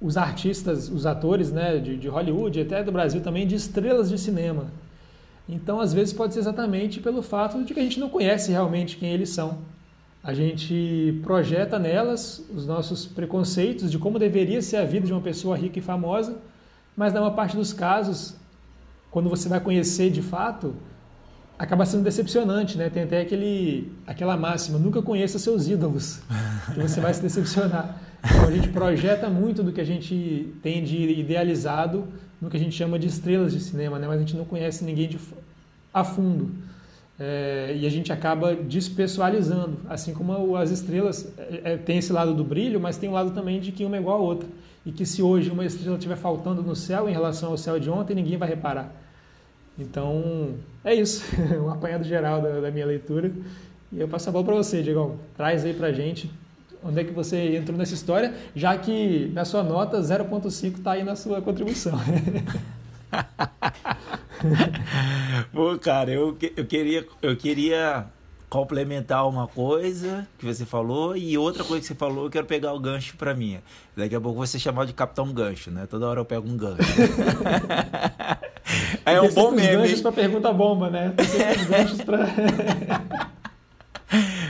os 0.00 0.16
artistas, 0.16 0.88
os 0.88 1.04
atores 1.04 1.50
né, 1.50 1.78
de, 1.78 1.96
de 1.96 2.08
Hollywood, 2.08 2.60
até 2.60 2.82
do 2.82 2.92
Brasil 2.92 3.20
também, 3.20 3.46
de 3.46 3.54
estrelas 3.54 4.08
de 4.08 4.18
cinema. 4.18 4.66
Então, 5.48 5.80
às 5.80 5.92
vezes, 5.92 6.12
pode 6.12 6.34
ser 6.34 6.40
exatamente 6.40 7.00
pelo 7.00 7.22
fato 7.22 7.62
de 7.64 7.74
que 7.74 7.80
a 7.80 7.82
gente 7.82 7.98
não 7.98 8.08
conhece 8.08 8.50
realmente 8.50 8.96
quem 8.96 9.12
eles 9.12 9.30
são. 9.30 9.58
A 10.22 10.34
gente 10.34 11.20
projeta 11.22 11.78
nelas 11.78 12.44
os 12.54 12.66
nossos 12.66 13.06
preconceitos 13.06 13.90
de 13.90 13.98
como 13.98 14.18
deveria 14.18 14.60
ser 14.60 14.76
a 14.76 14.84
vida 14.84 15.06
de 15.06 15.12
uma 15.12 15.22
pessoa 15.22 15.56
rica 15.56 15.78
e 15.78 15.82
famosa, 15.82 16.36
mas 16.96 17.12
na 17.12 17.20
maior 17.20 17.34
parte 17.34 17.56
dos 17.56 17.72
casos, 17.72 18.36
quando 19.10 19.30
você 19.30 19.48
vai 19.48 19.60
conhecer 19.60 20.10
de 20.10 20.20
fato, 20.20 20.74
acaba 21.58 21.84
sendo 21.84 22.04
decepcionante, 22.04 22.78
né? 22.78 22.88
Tem 22.88 23.02
até 23.02 23.20
aquele, 23.20 23.92
aquela 24.06 24.36
máxima, 24.36 24.78
nunca 24.78 25.02
conheça 25.02 25.38
seus 25.38 25.68
ídolos, 25.68 26.20
que 26.72 26.80
você 26.80 27.00
vai 27.00 27.12
se 27.12 27.20
decepcionar. 27.20 28.00
Então 28.24 28.48
a 28.48 28.50
gente 28.50 28.68
projeta 28.68 29.28
muito 29.28 29.62
do 29.62 29.72
que 29.72 29.80
a 29.80 29.84
gente 29.84 30.54
tem 30.62 30.84
de 30.84 30.96
idealizado 30.96 32.06
no 32.40 32.48
que 32.48 32.56
a 32.56 32.60
gente 32.60 32.76
chama 32.76 32.98
de 32.98 33.08
estrelas 33.08 33.52
de 33.52 33.60
cinema, 33.60 33.98
né? 33.98 34.06
Mas 34.06 34.16
a 34.16 34.20
gente 34.20 34.36
não 34.36 34.44
conhece 34.44 34.84
ninguém 34.84 35.08
de, 35.08 35.18
a 35.92 36.04
fundo. 36.04 36.50
É, 37.18 37.74
e 37.76 37.84
a 37.84 37.90
gente 37.90 38.12
acaba 38.12 38.54
despessoalizando, 38.54 39.78
assim 39.88 40.14
como 40.14 40.54
as 40.54 40.70
estrelas 40.70 41.32
é, 41.36 41.72
é 41.72 41.76
tem 41.76 41.98
esse 41.98 42.12
lado 42.12 42.32
do 42.32 42.44
brilho, 42.44 42.78
mas 42.78 42.96
tem 42.96 43.08
o 43.08 43.12
um 43.12 43.14
lado 43.16 43.32
também 43.32 43.58
de 43.58 43.72
que 43.72 43.84
uma 43.84 43.96
é 43.96 44.00
igual 44.00 44.18
a 44.18 44.22
outra. 44.22 44.48
E 44.86 44.92
que 44.92 45.04
se 45.04 45.20
hoje 45.20 45.50
uma 45.50 45.64
estrela 45.64 45.96
estiver 45.96 46.16
faltando 46.16 46.62
no 46.62 46.76
céu 46.76 47.08
em 47.08 47.12
relação 47.12 47.50
ao 47.50 47.58
céu 47.58 47.80
de 47.80 47.90
ontem, 47.90 48.14
ninguém 48.14 48.38
vai 48.38 48.48
reparar. 48.48 48.94
Então, 49.78 50.54
é 50.84 50.94
isso. 50.94 51.24
um 51.62 51.70
apanhado 51.70 52.04
geral 52.04 52.42
da, 52.42 52.60
da, 52.60 52.70
minha 52.70 52.86
leitura. 52.86 53.30
E 53.92 54.00
eu 54.00 54.08
passo 54.08 54.28
a 54.28 54.32
bola 54.32 54.44
para 54.44 54.56
você, 54.56 54.82
Diego. 54.82 55.18
Traz 55.36 55.64
aí 55.64 55.72
para 55.72 55.92
gente 55.92 56.30
onde 56.82 57.00
é 57.00 57.04
que 57.04 57.12
você 57.12 57.56
entrou 57.56 57.76
nessa 57.76 57.94
história, 57.94 58.34
já 58.54 58.76
que 58.76 59.30
na 59.34 59.44
sua 59.44 59.62
nota 59.62 60.00
0.5 60.00 60.78
está 60.78 60.92
aí 60.92 61.02
na 61.02 61.16
sua 61.16 61.42
contribuição. 61.42 61.98
Pô, 65.52 65.76
cara, 65.78 66.10
eu, 66.10 66.36
eu, 66.56 66.64
queria, 66.64 67.06
eu 67.20 67.36
queria 67.36 68.06
complementar 68.48 69.28
uma 69.28 69.46
coisa 69.46 70.26
que 70.38 70.46
você 70.46 70.64
falou 70.64 71.16
e 71.16 71.36
outra 71.36 71.64
coisa 71.64 71.80
que 71.80 71.86
você 71.86 71.94
falou, 71.94 72.26
eu 72.26 72.30
quero 72.30 72.46
pegar 72.46 72.72
o 72.72 72.80
gancho 72.80 73.16
para 73.16 73.34
mim. 73.34 73.58
Daqui 73.96 74.14
a 74.14 74.20
pouco 74.20 74.38
você 74.38 74.58
chamar 74.58 74.86
de 74.86 74.92
Capitão 74.92 75.32
Gancho, 75.32 75.70
né? 75.70 75.86
Toda 75.86 76.06
hora 76.06 76.20
eu 76.20 76.24
pego 76.24 76.48
um 76.48 76.56
gancho. 76.56 76.78
é 79.12 79.20
um 79.20 79.32
bom 79.32 79.50
meme. 79.50 79.76
ganchos 79.82 80.00
para 80.00 80.12
pergunta 80.12 80.52
bomba, 80.52 80.90
né? 80.90 81.12
Tem 81.16 81.64
ganchos 81.66 82.02
para 82.02 82.26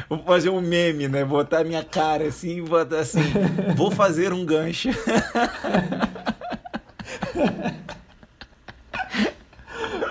Vou 0.08 0.18
fazer 0.20 0.50
um 0.50 0.60
meme, 0.60 1.08
né? 1.08 1.24
Botar 1.24 1.64
minha 1.64 1.82
cara 1.84 2.28
assim, 2.28 2.62
botar 2.62 3.00
assim, 3.00 3.20
vou 3.76 3.90
fazer 3.90 4.32
um 4.32 4.44
gancho. 4.44 4.88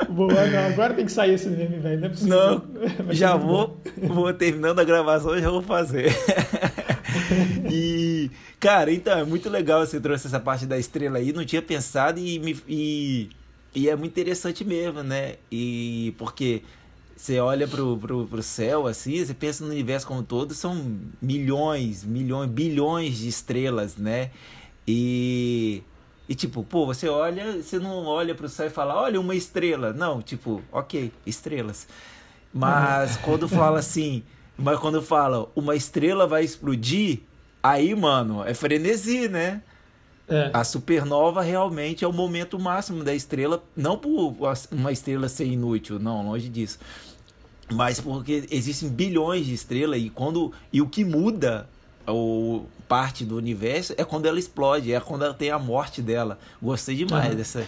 Boa, 0.10 0.48
não. 0.48 0.66
Agora 0.66 0.96
tem 0.96 1.06
que 1.06 1.12
sair 1.12 1.36
esse 1.36 1.48
meme, 1.48 1.78
velho. 1.78 2.00
Não 2.00 2.08
é 2.08 2.10
possível. 2.10 2.36
Não, 2.36 2.64
já 3.14 3.36
vou, 3.36 3.80
vou 4.02 4.34
terminando 4.34 4.80
a 4.80 4.84
gravação 4.84 5.40
já 5.40 5.50
vou 5.52 5.62
fazer. 5.62 6.12
e, 7.72 8.32
cara, 8.60 8.92
então, 8.92 9.20
é 9.20 9.24
muito 9.24 9.48
legal 9.48 9.86
você 9.86 10.00
trouxe 10.00 10.26
essa 10.26 10.40
parte 10.40 10.66
da 10.66 10.78
estrela 10.78 11.20
aí. 11.20 11.32
Não 11.32 11.46
tinha 11.46 11.62
pensado 11.62 12.20
e, 12.20 12.40
me, 12.40 12.58
e, 12.68 13.30
e 13.74 13.90
é 13.90 13.96
muito 13.96 14.12
interessante 14.12 14.64
mesmo, 14.64 15.04
né? 15.04 15.36
E 15.52 16.14
porque 16.18 16.64
você 17.16 17.40
olha 17.40 17.68
pro, 17.68 17.98
pro, 17.98 18.28
pro 18.28 18.44
céu 18.44 18.88
assim, 18.88 19.24
você 19.24 19.34
pensa 19.34 19.64
no 19.64 19.72
universo 19.72 20.08
como 20.08 20.24
todo, 20.24 20.54
são 20.54 21.00
milhões, 21.22 22.04
milhões, 22.04 22.50
bilhões 22.50 23.18
de 23.18 23.28
estrelas, 23.28 23.98
né? 23.98 24.32
E 24.88 25.84
e 26.30 26.36
tipo, 26.36 26.62
pô, 26.64 26.86
você 26.86 27.08
olha, 27.08 27.62
você 27.62 27.80
não 27.80 28.06
olha 28.06 28.36
pro 28.36 28.50
céu 28.50 28.68
e 28.68 28.70
fala, 28.70 28.96
olha 29.02 29.20
uma 29.20 29.34
estrela. 29.34 29.94
Não, 29.94 30.22
tipo, 30.22 30.62
ok, 30.72 31.12
estrelas. 31.26 31.88
Mas 32.54 33.16
quando 33.18 33.48
fala 33.48 33.80
assim, 33.80 34.24
mas 34.58 34.78
quando 34.80 35.02
fala 35.02 35.50
uma 35.56 35.76
estrela 35.76 36.28
vai 36.28 36.44
explodir, 36.44 37.22
aí, 37.64 37.96
mano, 37.96 38.44
é 38.44 38.54
frenesi, 38.54 39.30
né? 39.30 39.62
É. 40.30 40.52
A 40.54 40.64
supernova 40.64 41.42
realmente 41.42 42.04
é 42.04 42.08
o 42.08 42.12
momento 42.12 42.60
máximo 42.60 43.04
da 43.04 43.14
estrela, 43.14 43.64
não 43.76 43.98
por 43.98 44.36
uma 44.72 44.92
estrela 44.92 45.30
ser 45.30 45.46
inútil, 45.46 46.00
não, 46.00 46.26
longe 46.26 46.50
disso. 46.50 46.80
Mas 47.72 48.00
porque 48.00 48.46
existem 48.52 48.90
bilhões 48.90 49.46
de 49.46 49.54
estrelas 49.54 50.02
e 50.02 50.10
quando 50.10 50.52
e 50.72 50.82
o 50.82 50.88
que 50.88 51.04
muda 51.06 51.68
ou 52.06 52.68
parte 52.88 53.26
do 53.26 53.36
universo 53.36 53.94
é 53.98 54.04
quando 54.06 54.26
ela 54.26 54.40
explode, 54.40 54.94
é 54.94 55.00
quando 55.00 55.26
ela 55.26 55.34
tem 55.34 55.52
a 55.52 55.60
morte 55.60 56.02
dela. 56.02 56.38
Gostei 56.62 56.96
demais 56.96 57.32
uhum. 57.32 57.36
dessa, 57.36 57.68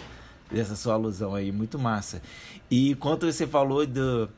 dessa 0.50 0.76
sua 0.76 0.94
alusão 0.94 1.34
aí, 1.34 1.52
muito 1.52 1.78
massa. 1.78 2.22
E 2.70 2.94
quando 2.96 3.30
você 3.30 3.46
falou 3.46 3.86
do, 3.86 4.28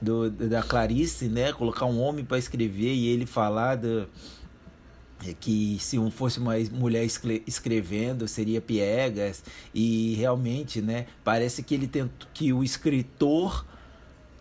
do 0.00 0.30
da 0.30 0.62
Clarice, 0.62 1.28
né, 1.28 1.52
colocar 1.52 1.86
um 1.86 2.00
homem 2.00 2.24
para 2.24 2.38
escrever 2.38 2.92
e 2.92 3.08
ele 3.08 3.26
falar 3.26 3.76
do, 3.76 4.08
que 5.38 5.76
se 5.80 5.98
um 5.98 6.10
fosse 6.10 6.38
uma 6.38 6.54
mulher 6.72 7.04
escrevendo 7.46 8.26
seria 8.26 8.60
piegas 8.60 9.42
e 9.74 10.14
realmente, 10.14 10.80
né, 10.80 11.06
parece 11.22 11.62
que 11.62 11.74
ele 11.74 11.86
tenta 11.86 12.26
que 12.32 12.52
o 12.52 12.64
escritor 12.64 13.64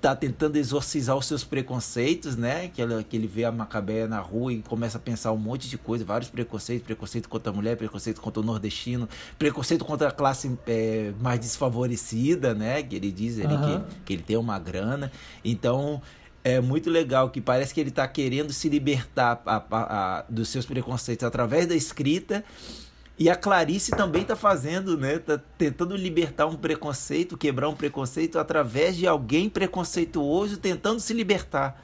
tá 0.02 0.16
tentando 0.16 0.56
exorcizar 0.56 1.16
os 1.18 1.26
seus 1.26 1.44
preconceitos, 1.44 2.36
né? 2.38 2.70
Que 2.70 2.82
ele, 2.82 3.04
que 3.04 3.18
ele 3.18 3.28
vê 3.28 3.44
a 3.44 3.52
Macabeia 3.52 4.08
na 4.08 4.20
rua 4.20 4.54
e 4.54 4.62
começa 4.62 4.98
a 4.98 5.02
pensar 5.02 5.32
um 5.32 5.38
monte 5.38 5.70
de 5.70 5.78
coisa, 5.78 6.06
vários 6.06 6.30
preconceitos, 6.30 6.86
preconceito 6.86 7.28
contra 7.28 7.52
a 7.52 7.56
mulher, 7.56 7.76
preconceito 7.76 8.22
contra 8.22 8.42
o 8.42 8.46
nordestino, 8.46 9.10
preconceito 9.38 9.84
contra 9.84 10.08
a 10.08 10.12
classe 10.12 10.58
é, 10.66 11.12
mais 11.20 11.40
desfavorecida, 11.40 12.54
né? 12.54 12.82
Que 12.82 12.96
ele 12.96 13.12
diz 13.12 13.38
ele, 13.38 13.54
uhum. 13.54 13.82
que, 13.82 13.96
que 14.06 14.14
ele 14.14 14.24
tem 14.24 14.38
uma 14.38 14.58
grana. 14.58 15.12
Então, 15.44 16.02
é 16.44 16.60
muito 16.60 16.90
legal 16.90 17.30
que 17.30 17.42
parece 17.42 17.74
que 17.74 17.80
ele 17.80 17.90
está 17.90 18.08
querendo 18.08 18.54
se 18.54 18.70
libertar 18.70 19.42
a, 19.46 19.58
a, 19.58 20.20
a, 20.20 20.26
dos 20.30 20.50
seus 20.50 20.66
preconceitos 20.66 21.26
através 21.26 21.68
da 21.68 21.76
escrita 21.76 22.44
e 23.20 23.30
a 23.30 23.36
Clarice 23.36 23.92
também 23.92 24.22
está 24.22 24.36
fazendo, 24.36 24.98
né? 24.98 25.20
Tá 25.20 25.38
tentando 25.58 25.94
libertar 25.94 26.46
um 26.46 26.56
preconceito, 26.56 27.38
quebrar 27.38 27.68
um 27.68 27.76
preconceito 27.76 28.40
através 28.40 28.96
de 28.96 29.06
alguém 29.06 29.50
preconceituoso 29.50 30.56
tentando 30.56 31.02
se 31.02 31.14
libertar. 31.14 31.84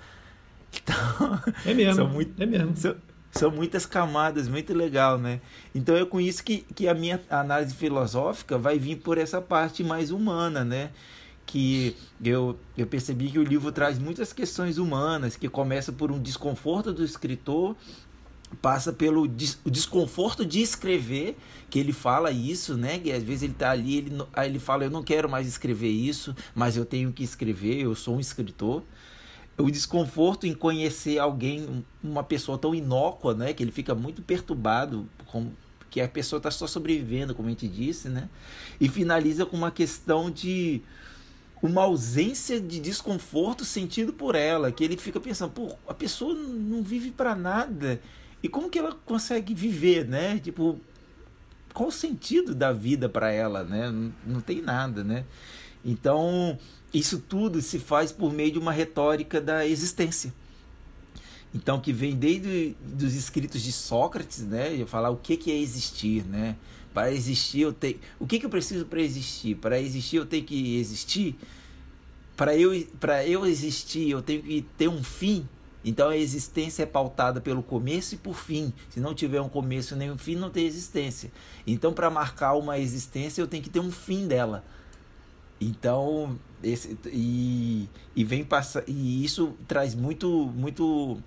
Então, 0.73 1.41
é 1.65 1.73
mesmo. 1.73 1.95
São 1.95 2.07
muito, 2.07 2.41
é 2.41 2.45
mesmo. 2.45 2.77
São, 2.77 2.95
são 3.31 3.51
muitas 3.51 3.85
camadas, 3.85 4.47
muito 4.47 4.73
legal, 4.73 5.17
né? 5.17 5.41
Então 5.73 5.97
é 5.97 6.05
com 6.05 6.21
isso 6.21 6.41
que, 6.41 6.65
que 6.73 6.87
a 6.87 6.93
minha 6.93 7.21
análise 7.29 7.75
filosófica 7.75 8.57
vai 8.57 8.79
vir 8.79 8.95
por 8.97 9.17
essa 9.17 9.41
parte 9.41 9.83
mais 9.83 10.11
humana, 10.11 10.63
né? 10.63 10.91
Que 11.45 11.95
eu, 12.23 12.57
eu 12.77 12.87
percebi 12.87 13.29
que 13.29 13.39
o 13.39 13.43
livro 13.43 13.71
traz 13.71 13.99
muitas 13.99 14.33
questões 14.33 14.77
humanas, 14.77 15.37
que 15.37 15.47
começa 15.47 15.91
por 15.91 16.11
um 16.11 16.19
desconforto 16.19 16.91
do 16.91 17.03
escritor 17.03 17.75
passa 18.61 18.93
pelo 18.93 19.27
des 19.27 19.59
desconforto 19.65 20.45
de 20.45 20.61
escrever, 20.61 21.37
que 21.69 21.79
ele 21.79 21.91
fala 21.91 22.31
isso, 22.31 22.77
né? 22.77 22.99
Que 22.99 23.11
às 23.11 23.23
vezes 23.23 23.43
ele 23.43 23.53
tá 23.53 23.71
ali, 23.71 23.97
ele, 23.97 24.23
aí 24.33 24.49
ele 24.49 24.59
fala, 24.59 24.85
eu 24.85 24.89
não 24.89 25.03
quero 25.03 25.29
mais 25.29 25.47
escrever 25.47 25.89
isso, 25.89 26.35
mas 26.53 26.77
eu 26.77 26.85
tenho 26.85 27.11
que 27.11 27.23
escrever, 27.23 27.81
eu 27.81 27.95
sou 27.95 28.15
um 28.15 28.19
escritor. 28.19 28.83
O 29.57 29.71
desconforto 29.71 30.45
em 30.45 30.53
conhecer 30.53 31.17
alguém, 31.17 31.85
uma 32.03 32.23
pessoa 32.23 32.57
tão 32.57 32.75
inócua, 32.75 33.33
né? 33.33 33.53
Que 33.53 33.63
ele 33.63 33.71
fica 33.71 33.95
muito 33.95 34.21
perturbado 34.21 35.07
com 35.25 35.51
que 35.89 36.01
a 36.01 36.09
pessoa 36.09 36.39
está 36.39 36.51
só 36.51 36.67
sobrevivendo, 36.67 37.33
como 37.33 37.47
a 37.47 37.51
gente 37.51 37.67
disse, 37.67 38.09
né? 38.09 38.29
E 38.81 38.89
finaliza 38.89 39.45
com 39.45 39.55
uma 39.55 39.71
questão 39.71 40.29
de 40.29 40.81
uma 41.65 41.83
ausência 41.83 42.59
de 42.59 42.79
desconforto 42.79 43.65
sentido 43.65 44.13
por 44.13 44.35
ela, 44.35 44.71
que 44.71 44.83
ele 44.83 44.97
fica 44.97 45.19
pensando, 45.19 45.51
pô, 45.51 45.75
a 45.87 45.93
pessoa 45.93 46.33
não 46.33 46.83
vive 46.83 47.11
para 47.11 47.35
nada 47.35 47.99
e 48.41 48.49
como 48.49 48.69
que 48.69 48.77
ela 48.77 48.93
consegue 49.05 49.53
viver, 49.53 50.07
né? 50.07 50.39
Tipo, 50.39 50.79
qual 51.73 51.89
o 51.89 51.91
sentido 51.91 52.53
da 52.53 52.71
vida 52.71 53.09
para 53.09 53.31
ela, 53.31 53.63
né? 53.63 53.89
Não, 53.89 54.13
não 54.25 54.41
tem 54.41 54.61
nada, 54.61 55.03
né? 55.03 55.25
Então, 55.83 56.57
isso 56.93 57.19
tudo 57.19 57.61
se 57.61 57.79
faz 57.79 58.11
por 58.11 58.31
meio 58.31 58.51
de 58.51 58.59
uma 58.59 58.71
retórica 58.71 59.41
da 59.41 59.65
existência. 59.67 60.33
Então, 61.53 61.79
que 61.79 61.91
vem 61.93 62.15
desde 62.15 62.75
dos 62.81 63.15
escritos 63.15 63.61
de 63.61 63.71
Sócrates, 63.71 64.41
né? 64.41 64.73
E 64.73 64.85
falar 64.85 65.09
o 65.09 65.17
que, 65.17 65.37
que 65.37 65.51
é 65.51 65.57
existir, 65.57 66.23
né? 66.25 66.55
Para 66.95 67.11
existir, 67.11 67.59
eu 67.59 67.73
tenho. 67.73 67.99
O 68.17 68.25
que, 68.25 68.39
que 68.39 68.45
eu 68.45 68.49
preciso 68.49 68.85
para 68.85 69.01
existir? 69.01 69.55
Para 69.55 69.77
existir, 69.77 70.15
eu 70.15 70.25
tenho 70.25 70.45
que 70.45 70.79
existir. 70.79 71.35
Para 72.37 72.55
eu, 72.55 72.71
para 73.01 73.27
eu 73.27 73.45
existir, 73.45 74.09
eu 74.09 74.21
tenho 74.21 74.41
que 74.41 74.61
ter 74.77 74.87
um 74.87 75.03
fim. 75.03 75.45
Então 75.83 76.07
a 76.07 76.15
existência 76.15 76.83
é 76.83 76.85
pautada 76.85 77.41
pelo 77.41 77.61
começo 77.61 78.15
e 78.15 78.17
por 78.17 78.33
fim. 78.33 78.71
Se 78.89 79.01
não 79.01 79.13
tiver 79.13 79.41
um 79.41 79.49
começo 79.49 79.93
nem 79.93 80.09
um 80.09 80.17
fim, 80.17 80.35
não 80.35 80.49
tem 80.49 80.65
existência. 80.65 81.29
Então 81.67 81.91
para 81.91 82.09
marcar 82.09 82.53
uma 82.53 82.79
existência, 82.79 83.41
eu 83.41 83.47
tenho 83.47 83.61
que 83.61 83.69
ter 83.69 83.81
um 83.81 83.91
fim 83.91 84.25
dela. 84.25 84.63
Então, 85.59 86.39
esse, 86.63 86.97
e, 87.07 87.89
e 88.15 88.23
vem 88.23 88.45
passar 88.45 88.83
e 88.87 89.23
isso 89.23 89.53
traz 89.67 89.93
muito 89.93 90.27
muito 90.55 91.21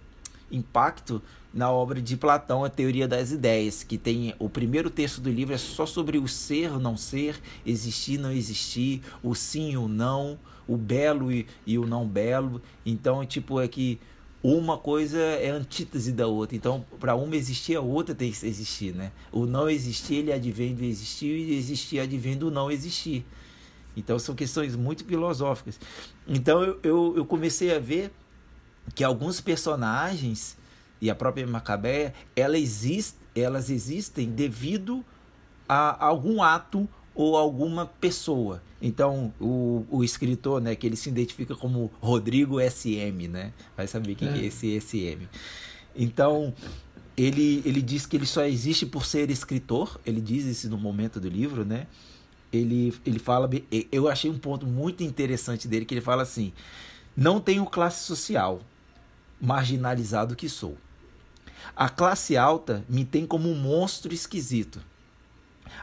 impacto 0.50 1.22
na 1.52 1.70
obra 1.70 2.00
de 2.00 2.16
Platão, 2.16 2.64
a 2.64 2.68
Teoria 2.68 3.08
das 3.08 3.32
Ideias, 3.32 3.82
que 3.82 3.96
tem 3.96 4.34
o 4.38 4.48
primeiro 4.48 4.90
texto 4.90 5.20
do 5.20 5.30
livro 5.30 5.54
é 5.54 5.58
só 5.58 5.86
sobre 5.86 6.18
o 6.18 6.28
ser, 6.28 6.78
não 6.78 6.96
ser, 6.96 7.40
existir, 7.64 8.18
não 8.18 8.30
existir, 8.30 9.02
o 9.22 9.34
sim, 9.34 9.76
o 9.76 9.88
não, 9.88 10.38
o 10.66 10.76
belo 10.76 11.32
e, 11.32 11.46
e 11.66 11.78
o 11.78 11.86
não 11.86 12.06
belo. 12.06 12.60
Então, 12.84 13.24
tipo, 13.24 13.60
é 13.60 13.66
que 13.66 13.98
uma 14.42 14.78
coisa 14.78 15.18
é 15.18 15.48
antítese 15.50 16.12
da 16.12 16.26
outra. 16.26 16.54
Então, 16.54 16.84
para 17.00 17.14
uma 17.16 17.34
existir, 17.34 17.76
a 17.76 17.80
outra 17.80 18.14
tem 18.14 18.30
que 18.30 18.46
existir, 18.46 18.94
né? 18.94 19.10
O 19.32 19.46
não 19.46 19.68
existir, 19.68 20.16
ele 20.16 20.32
advém 20.32 20.74
do 20.74 20.84
existir 20.84 21.34
e 21.34 21.56
existir 21.56 21.98
advém 21.98 22.36
do 22.36 22.50
não 22.50 22.70
existir. 22.70 23.24
Então, 23.96 24.18
são 24.18 24.34
questões 24.34 24.76
muito 24.76 25.04
filosóficas. 25.04 25.80
Então, 26.26 26.62
eu, 26.62 26.78
eu, 26.82 27.14
eu 27.16 27.26
comecei 27.26 27.74
a 27.74 27.80
ver 27.80 28.12
que 28.94 29.04
alguns 29.04 29.40
personagens 29.40 30.56
e 31.00 31.10
a 31.10 31.14
própria 31.14 31.46
Macabeia, 31.46 32.14
ela 32.34 32.58
existe, 32.58 33.16
elas 33.34 33.70
existem 33.70 34.30
devido 34.30 35.04
a 35.68 36.04
algum 36.04 36.42
ato 36.42 36.88
ou 37.14 37.36
alguma 37.36 37.86
pessoa. 37.86 38.62
Então, 38.80 39.32
o, 39.40 39.84
o 39.90 40.04
escritor, 40.04 40.60
né, 40.60 40.74
que 40.74 40.86
ele 40.86 40.96
se 40.96 41.08
identifica 41.08 41.54
como 41.54 41.90
Rodrigo 42.00 42.58
SM, 42.60 43.28
né? 43.28 43.52
Vai 43.76 43.86
saber 43.86 44.14
quem 44.14 44.28
é, 44.28 44.38
é 44.38 44.44
esse 44.44 44.80
SM. 44.80 45.26
Então, 45.96 46.54
ele, 47.16 47.60
ele 47.64 47.82
diz 47.82 48.06
que 48.06 48.16
ele 48.16 48.26
só 48.26 48.44
existe 48.44 48.86
por 48.86 49.04
ser 49.04 49.30
escritor, 49.30 50.00
ele 50.06 50.20
diz 50.20 50.44
isso 50.44 50.70
no 50.70 50.78
momento 50.78 51.18
do 51.18 51.28
livro, 51.28 51.64
né? 51.64 51.88
Ele, 52.52 52.94
ele 53.04 53.18
fala, 53.18 53.50
eu 53.90 54.08
achei 54.08 54.30
um 54.30 54.38
ponto 54.38 54.64
muito 54.64 55.02
interessante 55.02 55.66
dele, 55.66 55.84
que 55.84 55.92
ele 55.94 56.00
fala 56.00 56.22
assim, 56.22 56.52
não 57.16 57.40
tenho 57.40 57.66
classe 57.66 58.04
social, 58.04 58.60
marginalizado 59.40 60.36
que 60.36 60.48
sou. 60.48 60.76
A 61.76 61.88
classe 61.88 62.36
alta 62.36 62.84
me 62.88 63.04
tem 63.04 63.26
como 63.26 63.48
um 63.50 63.54
monstro 63.54 64.12
esquisito. 64.12 64.80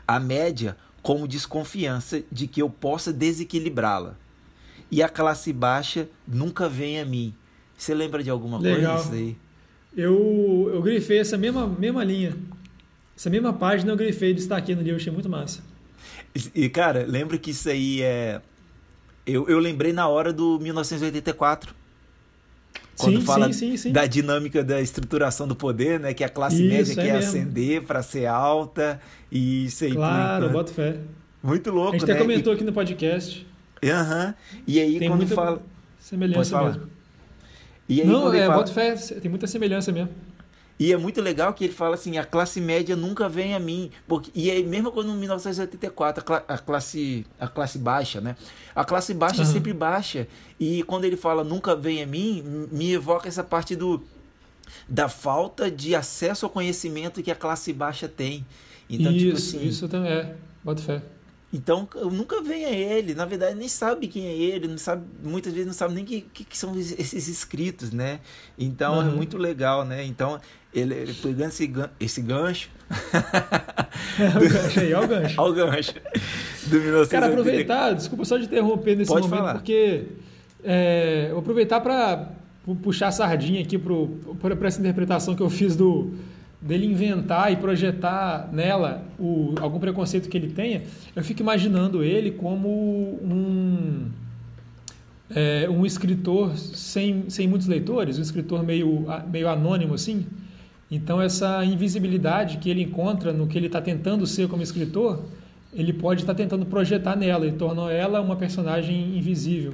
A 0.07 0.19
média 0.19 0.75
como 1.01 1.27
desconfiança 1.27 2.23
de 2.31 2.47
que 2.47 2.61
eu 2.61 2.69
possa 2.69 3.13
desequilibrá-la. 3.13 4.15
e 4.91 5.01
a 5.03 5.09
classe 5.09 5.51
baixa 5.53 6.07
nunca 6.27 6.67
vem 6.69 6.99
a 6.99 7.05
mim. 7.05 7.33
Você 7.77 7.93
lembra 7.93 8.23
de 8.23 8.29
alguma 8.29 8.57
Legal. 8.59 8.95
coisa 8.97 9.15
aí? 9.15 9.35
Eu, 9.95 10.69
eu 10.73 10.81
grifei 10.81 11.19
essa 11.19 11.37
mesma, 11.37 11.67
mesma 11.67 12.03
linha. 12.03 12.35
Essa 13.15 13.29
mesma 13.29 13.53
página 13.53 13.91
eu 13.91 13.97
grifei 13.97 14.31
e 14.31 14.33
destaquei 14.33 14.75
no 14.75 14.81
livro, 14.81 14.97
achei 14.97 15.11
muito 15.11 15.29
massa. 15.29 15.63
E, 16.53 16.69
cara, 16.69 17.05
lembro 17.07 17.39
que 17.39 17.51
isso 17.51 17.69
aí 17.69 18.01
é. 18.01 18.41
Eu, 19.25 19.47
eu 19.47 19.57
lembrei 19.59 19.93
na 19.93 20.07
hora 20.07 20.33
do 20.33 20.59
1984. 20.59 21.73
Quando 22.97 23.19
sim, 23.19 23.25
fala 23.25 23.51
sim, 23.51 23.75
sim, 23.75 23.91
da 23.91 24.05
dinâmica 24.05 24.63
da 24.63 24.79
estruturação 24.81 25.47
do 25.47 25.55
poder, 25.55 25.99
né? 25.99 26.13
Que 26.13 26.23
a 26.23 26.29
classe 26.29 26.55
isso, 26.55 26.73
média 26.73 26.93
é 26.93 26.95
quer 26.95 27.13
mesmo. 27.15 27.29
ascender 27.29 27.83
para 27.83 28.01
ser 28.01 28.25
alta 28.25 29.01
e 29.31 29.65
isso 29.65 29.83
aí. 29.83 29.93
Claro, 29.93 30.49
bota 30.49 30.71
fé. 30.71 30.97
Muito 31.43 31.71
louco, 31.71 31.91
né? 31.91 31.97
A 31.97 31.99
gente 31.99 32.07
né? 32.07 32.13
até 32.13 32.21
comentou 32.21 32.53
e... 32.53 32.55
aqui 32.55 32.63
no 32.63 32.73
podcast. 32.73 33.45
Aham. 33.83 34.27
Uhum. 34.27 34.59
E 34.65 34.79
aí 34.79 34.99
Tem 34.99 35.09
quando 35.09 35.27
fala. 35.27 35.61
Semelhança 35.99 36.63
mesmo. 36.63 36.89
E 37.87 38.01
aí, 38.01 38.07
Não, 38.07 38.33
é, 38.33 38.45
fala... 38.45 38.57
bota 38.57 38.71
fé, 38.71 38.95
tem 38.95 39.29
muita 39.29 39.45
semelhança 39.45 39.91
mesmo. 39.91 40.09
E 40.77 40.91
é 40.91 40.97
muito 40.97 41.21
legal 41.21 41.53
que 41.53 41.63
ele 41.63 41.73
fala 41.73 41.95
assim, 41.95 42.17
a 42.17 42.25
classe 42.25 42.59
média 42.59 42.95
nunca 42.95 43.29
vem 43.29 43.53
a 43.53 43.59
mim. 43.59 43.89
Porque, 44.07 44.29
e 44.35 44.51
aí, 44.51 44.63
mesmo 44.63 44.91
quando 44.91 45.09
em 45.09 45.17
1984, 45.17 46.21
a, 46.21 46.23
cla 46.23 46.43
a, 46.47 46.57
classe, 46.57 47.25
a 47.39 47.47
classe 47.47 47.77
baixa, 47.77 48.19
né? 48.19 48.35
A 48.75 48.83
classe 48.83 49.13
baixa 49.13 49.41
uhum. 49.41 49.49
é 49.49 49.51
sempre 49.53 49.71
baixa. 49.71 50.27
E 50.59 50.83
quando 50.83 51.05
ele 51.05 51.15
fala 51.15 51.43
nunca 51.43 51.75
vem 51.75 52.03
a 52.03 52.05
mim, 52.05 52.67
me 52.71 52.91
evoca 52.91 53.27
essa 53.27 53.43
parte 53.43 53.75
do 53.75 54.03
da 54.89 55.07
falta 55.07 55.69
de 55.69 55.95
acesso 55.95 56.45
ao 56.45 56.49
conhecimento 56.49 57.21
que 57.21 57.31
a 57.31 57.35
classe 57.35 57.71
baixa 57.71 58.07
tem. 58.07 58.45
Então, 58.89 59.13
tipo 59.13 59.35
isso, 59.35 59.51
tipo 59.51 59.57
assim, 59.57 59.67
isso 59.67 59.87
também 59.87 60.11
é. 60.11 60.35
Bota 60.63 60.81
fé. 60.81 61.01
Então, 61.53 61.87
nunca 62.11 62.41
vem 62.41 62.65
a 62.65 62.71
ele. 62.71 63.15
Na 63.15 63.23
verdade, 63.23 63.55
nem 63.55 63.69
sabe 63.69 64.07
quem 64.07 64.25
é 64.25 64.33
ele, 64.33 64.67
não 64.67 64.77
sabe, 64.77 65.05
muitas 65.23 65.53
vezes 65.53 65.67
não 65.67 65.73
sabe 65.73 65.93
nem 65.93 66.03
que, 66.03 66.21
que, 66.21 66.43
que 66.43 66.57
são 66.57 66.77
esses 66.77 67.27
escritos, 67.29 67.91
né? 67.91 68.19
Então, 68.57 68.95
é 68.95 69.05
uhum. 69.05 69.11
é 69.11 69.15
muito 69.15 69.37
legal, 69.37 69.85
né? 69.85 70.03
Então, 70.03 70.39
ele, 70.75 70.93
ele 70.93 71.13
pegando 71.13 71.49
esse, 71.49 71.73
esse 71.99 72.21
gancho. 72.21 72.69
É 74.19 74.27
o 74.37 74.49
gancho 74.49 74.79
aí, 74.79 74.93
olha 74.93 75.05
o 75.05 75.07
gancho. 75.07 75.41
olha 75.41 75.51
o 75.51 75.55
gancho. 75.55 75.93
Do 76.67 76.79
1980. 76.79 77.07
Cara, 77.09 77.27
aproveitar, 77.27 77.93
desculpa 77.93 78.25
só 78.25 78.37
de 78.37 78.45
interromper 78.45 78.95
nesse 78.95 79.11
Pode 79.11 79.27
momento, 79.27 79.39
falar. 79.39 79.53
porque 79.53 80.03
é, 80.63 81.29
vou 81.31 81.39
aproveitar 81.39 81.79
para 81.79 82.29
puxar 82.81 83.07
a 83.07 83.11
sardinha 83.11 83.61
aqui 83.61 83.77
para 83.77 84.67
essa 84.67 84.79
interpretação 84.79 85.35
que 85.35 85.41
eu 85.41 85.49
fiz 85.49 85.75
do 85.75 86.11
dele 86.61 86.87
inventar 86.87 87.53
e 87.53 87.57
projetar 87.57 88.49
nela 88.51 89.03
o, 89.19 89.53
algum 89.61 89.79
preconceito 89.79 90.27
que 90.27 90.35
ele 90.35 90.49
tenha, 90.49 90.81
eu 91.15 91.23
fico 91.23 91.41
imaginando 91.41 92.03
ele 92.03 92.31
como 92.31 92.69
um 93.21 94.07
é, 95.29 95.67
um 95.69 95.85
escritor 95.85 96.57
sem, 96.57 97.29
sem 97.29 97.47
muitos 97.47 97.67
leitores, 97.67 98.17
um 98.17 98.21
escritor 98.21 98.63
meio, 98.63 99.05
meio 99.31 99.47
anônimo 99.47 99.93
assim. 99.93 100.25
Então 100.89 101.21
essa 101.21 101.63
invisibilidade 101.65 102.57
que 102.57 102.69
ele 102.69 102.83
encontra 102.83 103.33
no 103.33 103.47
que 103.47 103.57
ele 103.57 103.67
está 103.67 103.81
tentando 103.81 104.25
ser 104.27 104.47
como 104.47 104.61
escritor, 104.61 105.23
ele 105.73 105.91
pode 105.91 106.21
estar 106.21 106.33
tá 106.33 106.37
tentando 106.37 106.65
projetar 106.65 107.15
nela 107.15 107.47
e 107.47 107.51
tornar 107.51 107.91
ela 107.91 108.21
uma 108.21 108.35
personagem 108.35 109.17
invisível. 109.17 109.73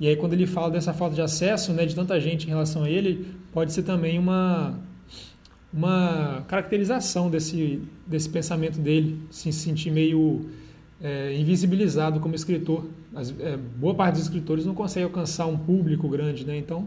E 0.00 0.08
aí 0.08 0.16
quando 0.16 0.32
ele 0.32 0.46
fala 0.46 0.70
dessa 0.70 0.92
falta 0.92 1.14
de 1.14 1.22
acesso, 1.22 1.72
né, 1.72 1.86
de 1.86 1.94
tanta 1.94 2.18
gente 2.20 2.44
em 2.46 2.48
relação 2.48 2.84
a 2.84 2.90
ele, 2.90 3.26
pode 3.52 3.72
ser 3.72 3.82
também 3.82 4.18
uma 4.18 4.78
uma 5.72 6.42
caracterização 6.48 7.28
desse, 7.28 7.82
desse 8.06 8.30
pensamento 8.30 8.80
dele, 8.80 9.20
se 9.30 9.52
sentir 9.52 9.90
meio 9.90 10.46
é, 11.02 11.36
invisibilizado 11.38 12.18
como 12.18 12.34
escritor. 12.34 12.86
É, 13.40 13.56
boa 13.56 13.94
parte 13.94 14.14
dos 14.14 14.22
escritores 14.22 14.64
não 14.64 14.74
consegue 14.74 15.04
alcançar 15.04 15.46
um 15.46 15.56
público 15.56 16.08
grande, 16.08 16.46
né? 16.46 16.56
Então, 16.56 16.86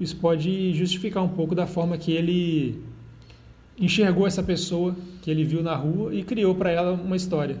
isso 0.00 0.16
pode 0.16 0.72
justificar 0.74 1.22
um 1.22 1.28
pouco 1.28 1.54
da 1.54 1.66
forma 1.66 1.96
que 1.96 2.12
ele 2.12 2.82
enxergou 3.78 4.26
essa 4.26 4.42
pessoa 4.42 4.96
que 5.22 5.30
ele 5.30 5.44
viu 5.44 5.62
na 5.62 5.74
rua 5.74 6.14
e 6.14 6.22
criou 6.22 6.54
para 6.54 6.70
ela 6.70 6.92
uma 6.92 7.16
história. 7.16 7.58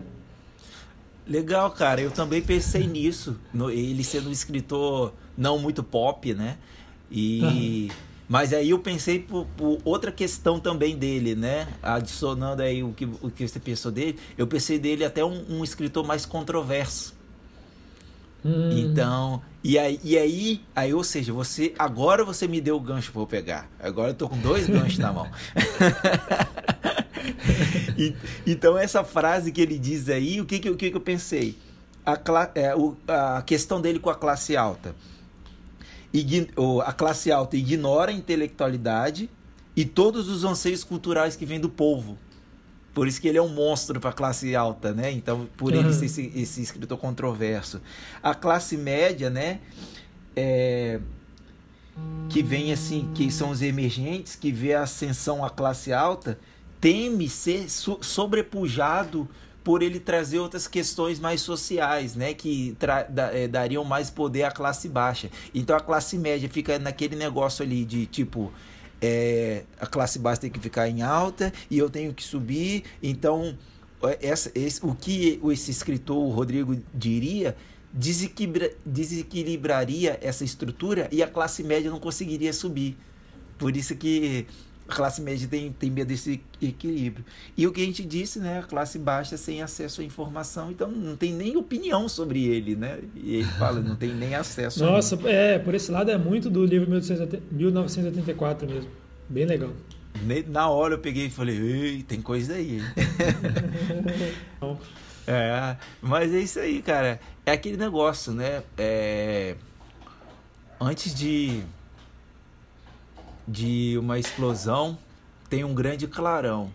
Legal, 1.26 1.70
cara. 1.70 2.00
Eu 2.00 2.10
também 2.10 2.40
pensei 2.40 2.86
nisso. 2.86 3.36
No, 3.52 3.70
ele 3.70 4.02
sendo 4.02 4.28
um 4.28 4.32
escritor 4.32 5.12
não 5.36 5.58
muito 5.58 5.82
pop, 5.82 6.32
né? 6.32 6.56
E 7.10 7.90
mas 8.28 8.52
aí 8.52 8.70
eu 8.70 8.78
pensei 8.78 9.18
por, 9.18 9.46
por, 9.56 9.78
outra 9.84 10.12
questão 10.12 10.60
também 10.60 10.96
dele, 10.96 11.34
né? 11.34 11.66
Adicionando 11.82 12.60
aí 12.60 12.82
o 12.82 12.92
que, 12.92 13.06
o 13.06 13.30
que 13.30 13.48
você 13.48 13.58
pensou 13.58 13.90
dele, 13.90 14.18
eu 14.36 14.46
pensei 14.46 14.78
dele 14.78 15.02
até 15.02 15.24
um, 15.24 15.44
um 15.48 15.64
escritor 15.64 16.06
mais 16.06 16.26
controverso. 16.26 17.14
Hum. 18.44 18.70
Então, 18.70 19.42
e 19.62 19.78
aí, 19.78 20.00
e 20.04 20.16
aí, 20.16 20.60
aí, 20.74 20.94
ou 20.94 21.02
seja, 21.02 21.32
você 21.32 21.74
agora 21.78 22.24
você 22.24 22.46
me 22.46 22.60
deu 22.60 22.76
o 22.76 22.80
gancho 22.80 23.10
para 23.12 23.22
eu 23.22 23.26
pegar. 23.26 23.68
Agora 23.80 24.10
eu 24.10 24.14
tô 24.14 24.28
com 24.28 24.38
dois 24.38 24.66
ganchos 24.66 24.98
na 24.98 25.12
mão. 25.12 25.28
e, 27.98 28.14
então 28.46 28.78
essa 28.78 29.02
frase 29.02 29.50
que 29.50 29.60
ele 29.60 29.78
diz 29.78 30.08
aí, 30.08 30.40
o 30.40 30.46
que 30.46 30.58
que, 30.58 30.70
o 30.70 30.76
que, 30.76 30.90
que 30.90 30.96
eu 30.96 31.00
pensei? 31.00 31.56
A, 32.06 32.18
é, 32.54 32.74
o, 32.74 32.96
a 33.06 33.42
questão 33.42 33.80
dele 33.80 33.98
com 33.98 34.08
a 34.08 34.14
classe 34.14 34.56
alta 34.56 34.94
a 36.84 36.92
classe 36.92 37.30
alta 37.30 37.56
ignora 37.56 38.10
a 38.10 38.14
intelectualidade 38.14 39.28
e 39.76 39.84
todos 39.84 40.28
os 40.28 40.44
anseios 40.44 40.82
culturais 40.82 41.36
que 41.36 41.44
vêm 41.44 41.60
do 41.60 41.68
povo. 41.68 42.18
Por 42.94 43.06
isso 43.06 43.20
que 43.20 43.28
ele 43.28 43.38
é 43.38 43.42
um 43.42 43.48
monstro 43.48 44.00
para 44.00 44.10
a 44.10 44.12
classe 44.12 44.56
alta, 44.56 44.92
né? 44.92 45.10
Então, 45.12 45.48
por 45.56 45.72
uhum. 45.72 45.80
ele 45.80 45.92
ser 45.92 46.06
esse, 46.06 46.32
esse, 46.34 46.62
escritor 46.62 46.98
controverso. 46.98 47.80
A 48.22 48.34
classe 48.34 48.76
média, 48.76 49.30
né? 49.30 49.60
É, 50.34 51.00
que 52.28 52.42
vem 52.42 52.72
assim, 52.72 53.10
que 53.14 53.30
são 53.30 53.50
os 53.50 53.62
emergentes, 53.62 54.36
que 54.36 54.52
vê 54.52 54.74
a 54.74 54.82
ascensão 54.82 55.44
à 55.44 55.50
classe 55.50 55.92
alta, 55.92 56.38
teme 56.80 57.28
ser 57.28 57.68
so, 57.70 57.98
sobrepujado 58.02 59.28
por 59.64 59.82
ele 59.82 60.00
trazer 60.00 60.38
outras 60.38 60.66
questões 60.66 61.18
mais 61.20 61.40
sociais, 61.40 62.14
né, 62.14 62.32
que 62.32 62.76
da, 63.10 63.34
é, 63.34 63.46
dariam 63.48 63.84
mais 63.84 64.08
poder 64.08 64.44
à 64.44 64.50
classe 64.50 64.88
baixa. 64.88 65.30
Então 65.54 65.76
a 65.76 65.80
classe 65.80 66.16
média 66.16 66.48
fica 66.48 66.78
naquele 66.78 67.16
negócio 67.16 67.62
ali 67.64 67.84
de 67.84 68.06
tipo 68.06 68.52
é, 69.00 69.64
a 69.80 69.86
classe 69.86 70.18
baixa 70.18 70.42
tem 70.42 70.50
que 70.50 70.58
ficar 70.58 70.88
em 70.88 71.02
alta 71.02 71.52
e 71.70 71.78
eu 71.78 71.88
tenho 71.88 72.12
que 72.12 72.22
subir. 72.22 72.84
Então 73.02 73.56
é, 74.02 74.18
essa, 74.28 74.50
esse, 74.54 74.84
o 74.84 74.94
que 74.94 75.40
esse 75.50 75.70
escritor 75.70 76.18
o 76.18 76.30
Rodrigo 76.30 76.76
diria 76.94 77.56
desequilibra, 77.92 78.70
desequilibraria 78.84 80.18
essa 80.22 80.44
estrutura 80.44 81.08
e 81.10 81.22
a 81.22 81.28
classe 81.28 81.62
média 81.62 81.90
não 81.90 82.00
conseguiria 82.00 82.52
subir. 82.52 82.96
Por 83.58 83.76
isso 83.76 83.96
que 83.96 84.46
a 84.88 84.94
classe 84.94 85.20
média 85.20 85.46
tem, 85.46 85.70
tem 85.70 85.90
medo 85.90 86.08
desse 86.08 86.40
equilíbrio. 86.62 87.24
E 87.56 87.66
o 87.66 87.72
que 87.72 87.82
a 87.82 87.84
gente 87.84 88.02
disse, 88.02 88.38
né? 88.38 88.60
A 88.60 88.62
classe 88.62 88.98
baixa 88.98 89.36
sem 89.36 89.62
acesso 89.62 90.00
à 90.00 90.04
informação, 90.04 90.70
então 90.70 90.90
não 90.90 91.14
tem 91.14 91.32
nem 91.32 91.56
opinião 91.56 92.08
sobre 92.08 92.46
ele, 92.46 92.74
né? 92.74 92.98
E 93.14 93.36
ele 93.36 93.48
fala, 93.58 93.80
não 93.80 93.94
tem 93.94 94.14
nem 94.14 94.34
acesso. 94.34 94.82
Nossa, 94.82 95.18
é, 95.28 95.58
por 95.58 95.74
esse 95.74 95.92
lado 95.92 96.10
é 96.10 96.16
muito 96.16 96.48
do 96.48 96.64
livro 96.64 96.88
1984 96.88 98.66
mesmo. 98.66 98.90
Bem 99.28 99.44
legal. 99.44 99.70
Na 100.48 100.70
hora 100.70 100.94
eu 100.94 100.98
peguei 100.98 101.26
e 101.26 101.30
falei, 101.30 101.58
ei, 101.58 102.02
tem 102.02 102.22
coisa 102.22 102.54
aí. 102.54 102.82
é, 105.26 105.76
mas 106.00 106.34
é 106.34 106.40
isso 106.40 106.58
aí, 106.58 106.80
cara. 106.80 107.20
É 107.44 107.52
aquele 107.52 107.76
negócio, 107.76 108.32
né? 108.32 108.62
É, 108.76 109.54
antes 110.80 111.14
de 111.14 111.62
de 113.48 113.96
uma 113.98 114.18
explosão 114.18 114.98
tem 115.48 115.64
um 115.64 115.74
grande 115.74 116.06
clarão 116.06 116.70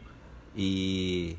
e 0.56 1.38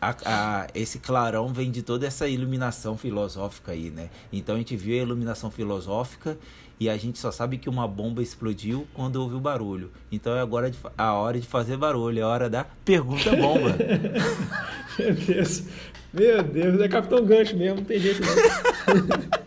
a, 0.00 0.14
a, 0.24 0.66
esse 0.74 1.00
clarão 1.00 1.52
vem 1.52 1.70
de 1.70 1.82
toda 1.82 2.06
essa 2.06 2.28
iluminação 2.28 2.96
filosófica 2.96 3.72
aí, 3.72 3.90
né? 3.90 4.10
Então 4.32 4.54
a 4.54 4.58
gente 4.58 4.76
viu 4.76 4.94
a 4.94 5.02
iluminação 5.02 5.50
filosófica 5.50 6.38
e 6.78 6.88
a 6.88 6.96
gente 6.96 7.18
só 7.18 7.32
sabe 7.32 7.58
que 7.58 7.68
uma 7.68 7.88
bomba 7.88 8.22
explodiu 8.22 8.86
quando 8.94 9.16
houve 9.16 9.34
o 9.34 9.40
barulho. 9.40 9.90
Então 10.12 10.36
é 10.36 10.40
agora 10.40 10.70
de, 10.70 10.78
a 10.96 11.14
hora 11.14 11.40
de 11.40 11.46
fazer 11.46 11.76
barulho, 11.76 12.20
é 12.20 12.22
a 12.22 12.28
hora 12.28 12.48
da 12.48 12.64
pergunta 12.84 13.34
bomba. 13.34 13.74
Meu 14.96 15.12
Deus, 15.12 15.64
meu 16.12 16.40
Deus, 16.44 16.80
é 16.80 16.88
Capitão 16.88 17.24
Gancho 17.24 17.56
mesmo, 17.56 17.78
não 17.78 17.84
tem 17.84 17.98
jeito 17.98 18.22
não. 18.22 19.34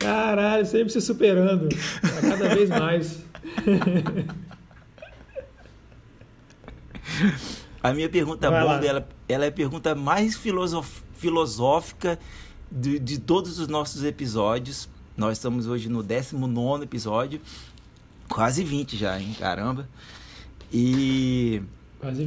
Caralho, 0.00 0.66
sempre 0.66 0.90
se 0.90 1.00
superando. 1.00 1.68
Cada 2.20 2.54
vez 2.54 2.68
mais. 2.68 3.22
A 7.82 7.92
minha 7.94 8.08
pergunta 8.08 8.50
Vai 8.50 8.62
bomba, 8.62 8.84
ela, 8.84 9.08
ela 9.28 9.44
é 9.44 9.48
a 9.48 9.52
pergunta 9.52 9.94
mais 9.94 10.36
filosof, 10.36 11.02
filosófica 11.14 12.18
de, 12.70 12.98
de 12.98 13.18
todos 13.18 13.58
os 13.58 13.68
nossos 13.68 14.04
episódios. 14.04 14.88
Nós 15.16 15.38
estamos 15.38 15.66
hoje 15.66 15.88
no 15.88 16.02
19 16.02 16.84
episódio. 16.84 17.40
Quase 18.28 18.62
20 18.64 18.96
já, 18.96 19.18
hein? 19.18 19.34
Caramba. 19.38 19.88
E 20.72 21.62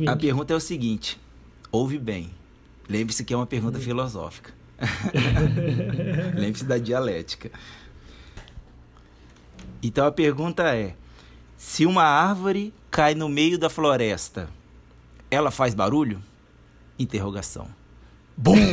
a 0.07 0.15
pergunta 0.15 0.53
é 0.53 0.55
o 0.55 0.59
seguinte: 0.59 1.19
ouve 1.71 1.97
bem. 1.97 2.31
Lembre-se 2.89 3.23
que 3.23 3.33
é 3.33 3.37
uma 3.37 3.47
pergunta 3.47 3.79
filosófica. 3.79 4.53
Lembre-se 6.35 6.65
da 6.65 6.77
dialética. 6.77 7.51
Então 9.81 10.05
a 10.05 10.11
pergunta 10.11 10.75
é: 10.75 10.95
se 11.57 11.85
uma 11.85 12.03
árvore 12.03 12.73
cai 12.89 13.15
no 13.15 13.27
meio 13.27 13.57
da 13.57 13.69
floresta, 13.69 14.49
ela 15.29 15.51
faz 15.51 15.73
barulho? 15.73 16.21
Interrogação. 16.97 17.67
Bum! 18.37 18.55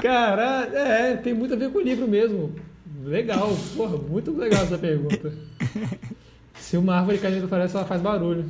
Cara, 0.00 0.68
é, 0.72 1.16
tem 1.16 1.34
muito 1.34 1.54
a 1.54 1.56
ver 1.56 1.72
com 1.72 1.78
o 1.78 1.82
livro 1.82 2.06
mesmo. 2.06 2.54
Legal, 3.04 3.56
porra, 3.76 3.96
muito 3.96 4.30
legal 4.36 4.62
essa 4.62 4.78
pergunta. 4.78 5.32
Se 6.54 6.76
uma 6.76 6.96
árvore 6.96 7.18
cai 7.18 7.30
no 7.30 7.36
meio 7.36 7.42
da 7.42 7.48
floresta, 7.48 7.78
ela 7.78 7.86
faz 7.86 8.00
barulho. 8.00 8.44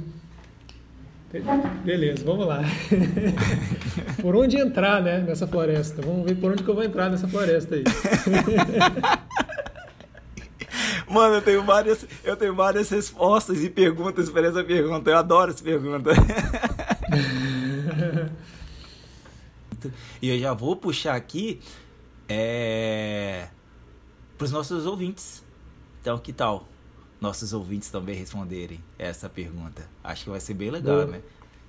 Beleza, 1.84 2.24
vamos 2.24 2.46
lá. 2.46 2.62
por 4.22 4.34
onde 4.34 4.56
entrar, 4.56 5.02
né, 5.02 5.20
nessa 5.20 5.46
floresta? 5.46 6.00
Vamos 6.00 6.24
ver 6.24 6.36
por 6.36 6.52
onde 6.52 6.62
que 6.62 6.70
eu 6.70 6.74
vou 6.74 6.82
entrar 6.82 7.10
nessa 7.10 7.28
floresta 7.28 7.74
aí. 7.74 7.84
Mano, 11.06 11.34
eu 11.36 11.42
tenho 11.42 11.62
várias, 11.64 12.06
eu 12.24 12.34
tenho 12.36 12.54
várias 12.54 12.88
respostas 12.90 13.62
e 13.62 13.68
perguntas 13.68 14.30
para 14.30 14.46
essa 14.46 14.64
pergunta. 14.64 15.10
Eu 15.10 15.18
adoro 15.18 15.50
essa 15.50 15.62
pergunta. 15.62 16.12
e 20.20 20.30
eu 20.30 20.38
já 20.38 20.54
vou 20.54 20.76
puxar 20.76 21.14
aqui 21.14 21.60
é, 22.28 23.46
para 24.36 24.44
os 24.44 24.50
nossos 24.50 24.84
ouvintes. 24.86 25.44
Então, 26.00 26.18
que 26.18 26.32
tal? 26.32 26.66
Nossos 27.20 27.52
ouvintes 27.52 27.90
também 27.90 28.14
responderem 28.14 28.81
essa 28.98 29.28
pergunta. 29.28 29.88
Acho 30.02 30.24
que 30.24 30.31
vai 30.31 30.40
ser 30.40 30.54
bem 30.54 30.70
legal, 30.70 30.96
boa. 30.96 31.07
né? 31.07 31.20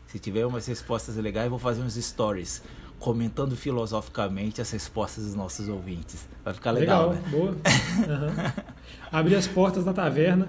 Se 0.08 0.18
tiver 0.20 0.46
umas 0.46 0.66
respostas 0.66 1.16
legais, 1.18 1.46
eu 1.46 1.52
vou 1.52 1.60
fazer 1.60 1.82
uns 1.82 1.94
stories 1.96 2.64
comentando 2.98 3.56
filosoficamente 3.56 4.62
as 4.62 4.70
respostas 4.72 5.24
dos 5.26 5.36
nossos 5.36 5.70
ouvintes. 5.70 6.28
Vai 6.44 6.54
ficar 6.54 6.72
legal, 6.72 7.12
legal 7.12 7.24
né? 7.24 7.30
Boa. 7.30 7.56
Uhum. 8.00 8.64
Abrir 9.12 9.36
as 9.36 9.48
portas 9.48 9.84
da 9.84 9.94
taverna. 9.94 10.48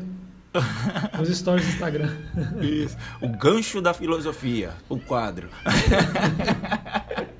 Os 1.21 1.29
stories 1.37 1.67
do 1.67 1.73
Instagram. 1.73 2.17
Isso. 2.61 2.97
O 3.21 3.29
gancho 3.29 3.81
da 3.81 3.95
filosofia, 3.95 4.73
o 4.89 4.99
quadro. 4.99 5.49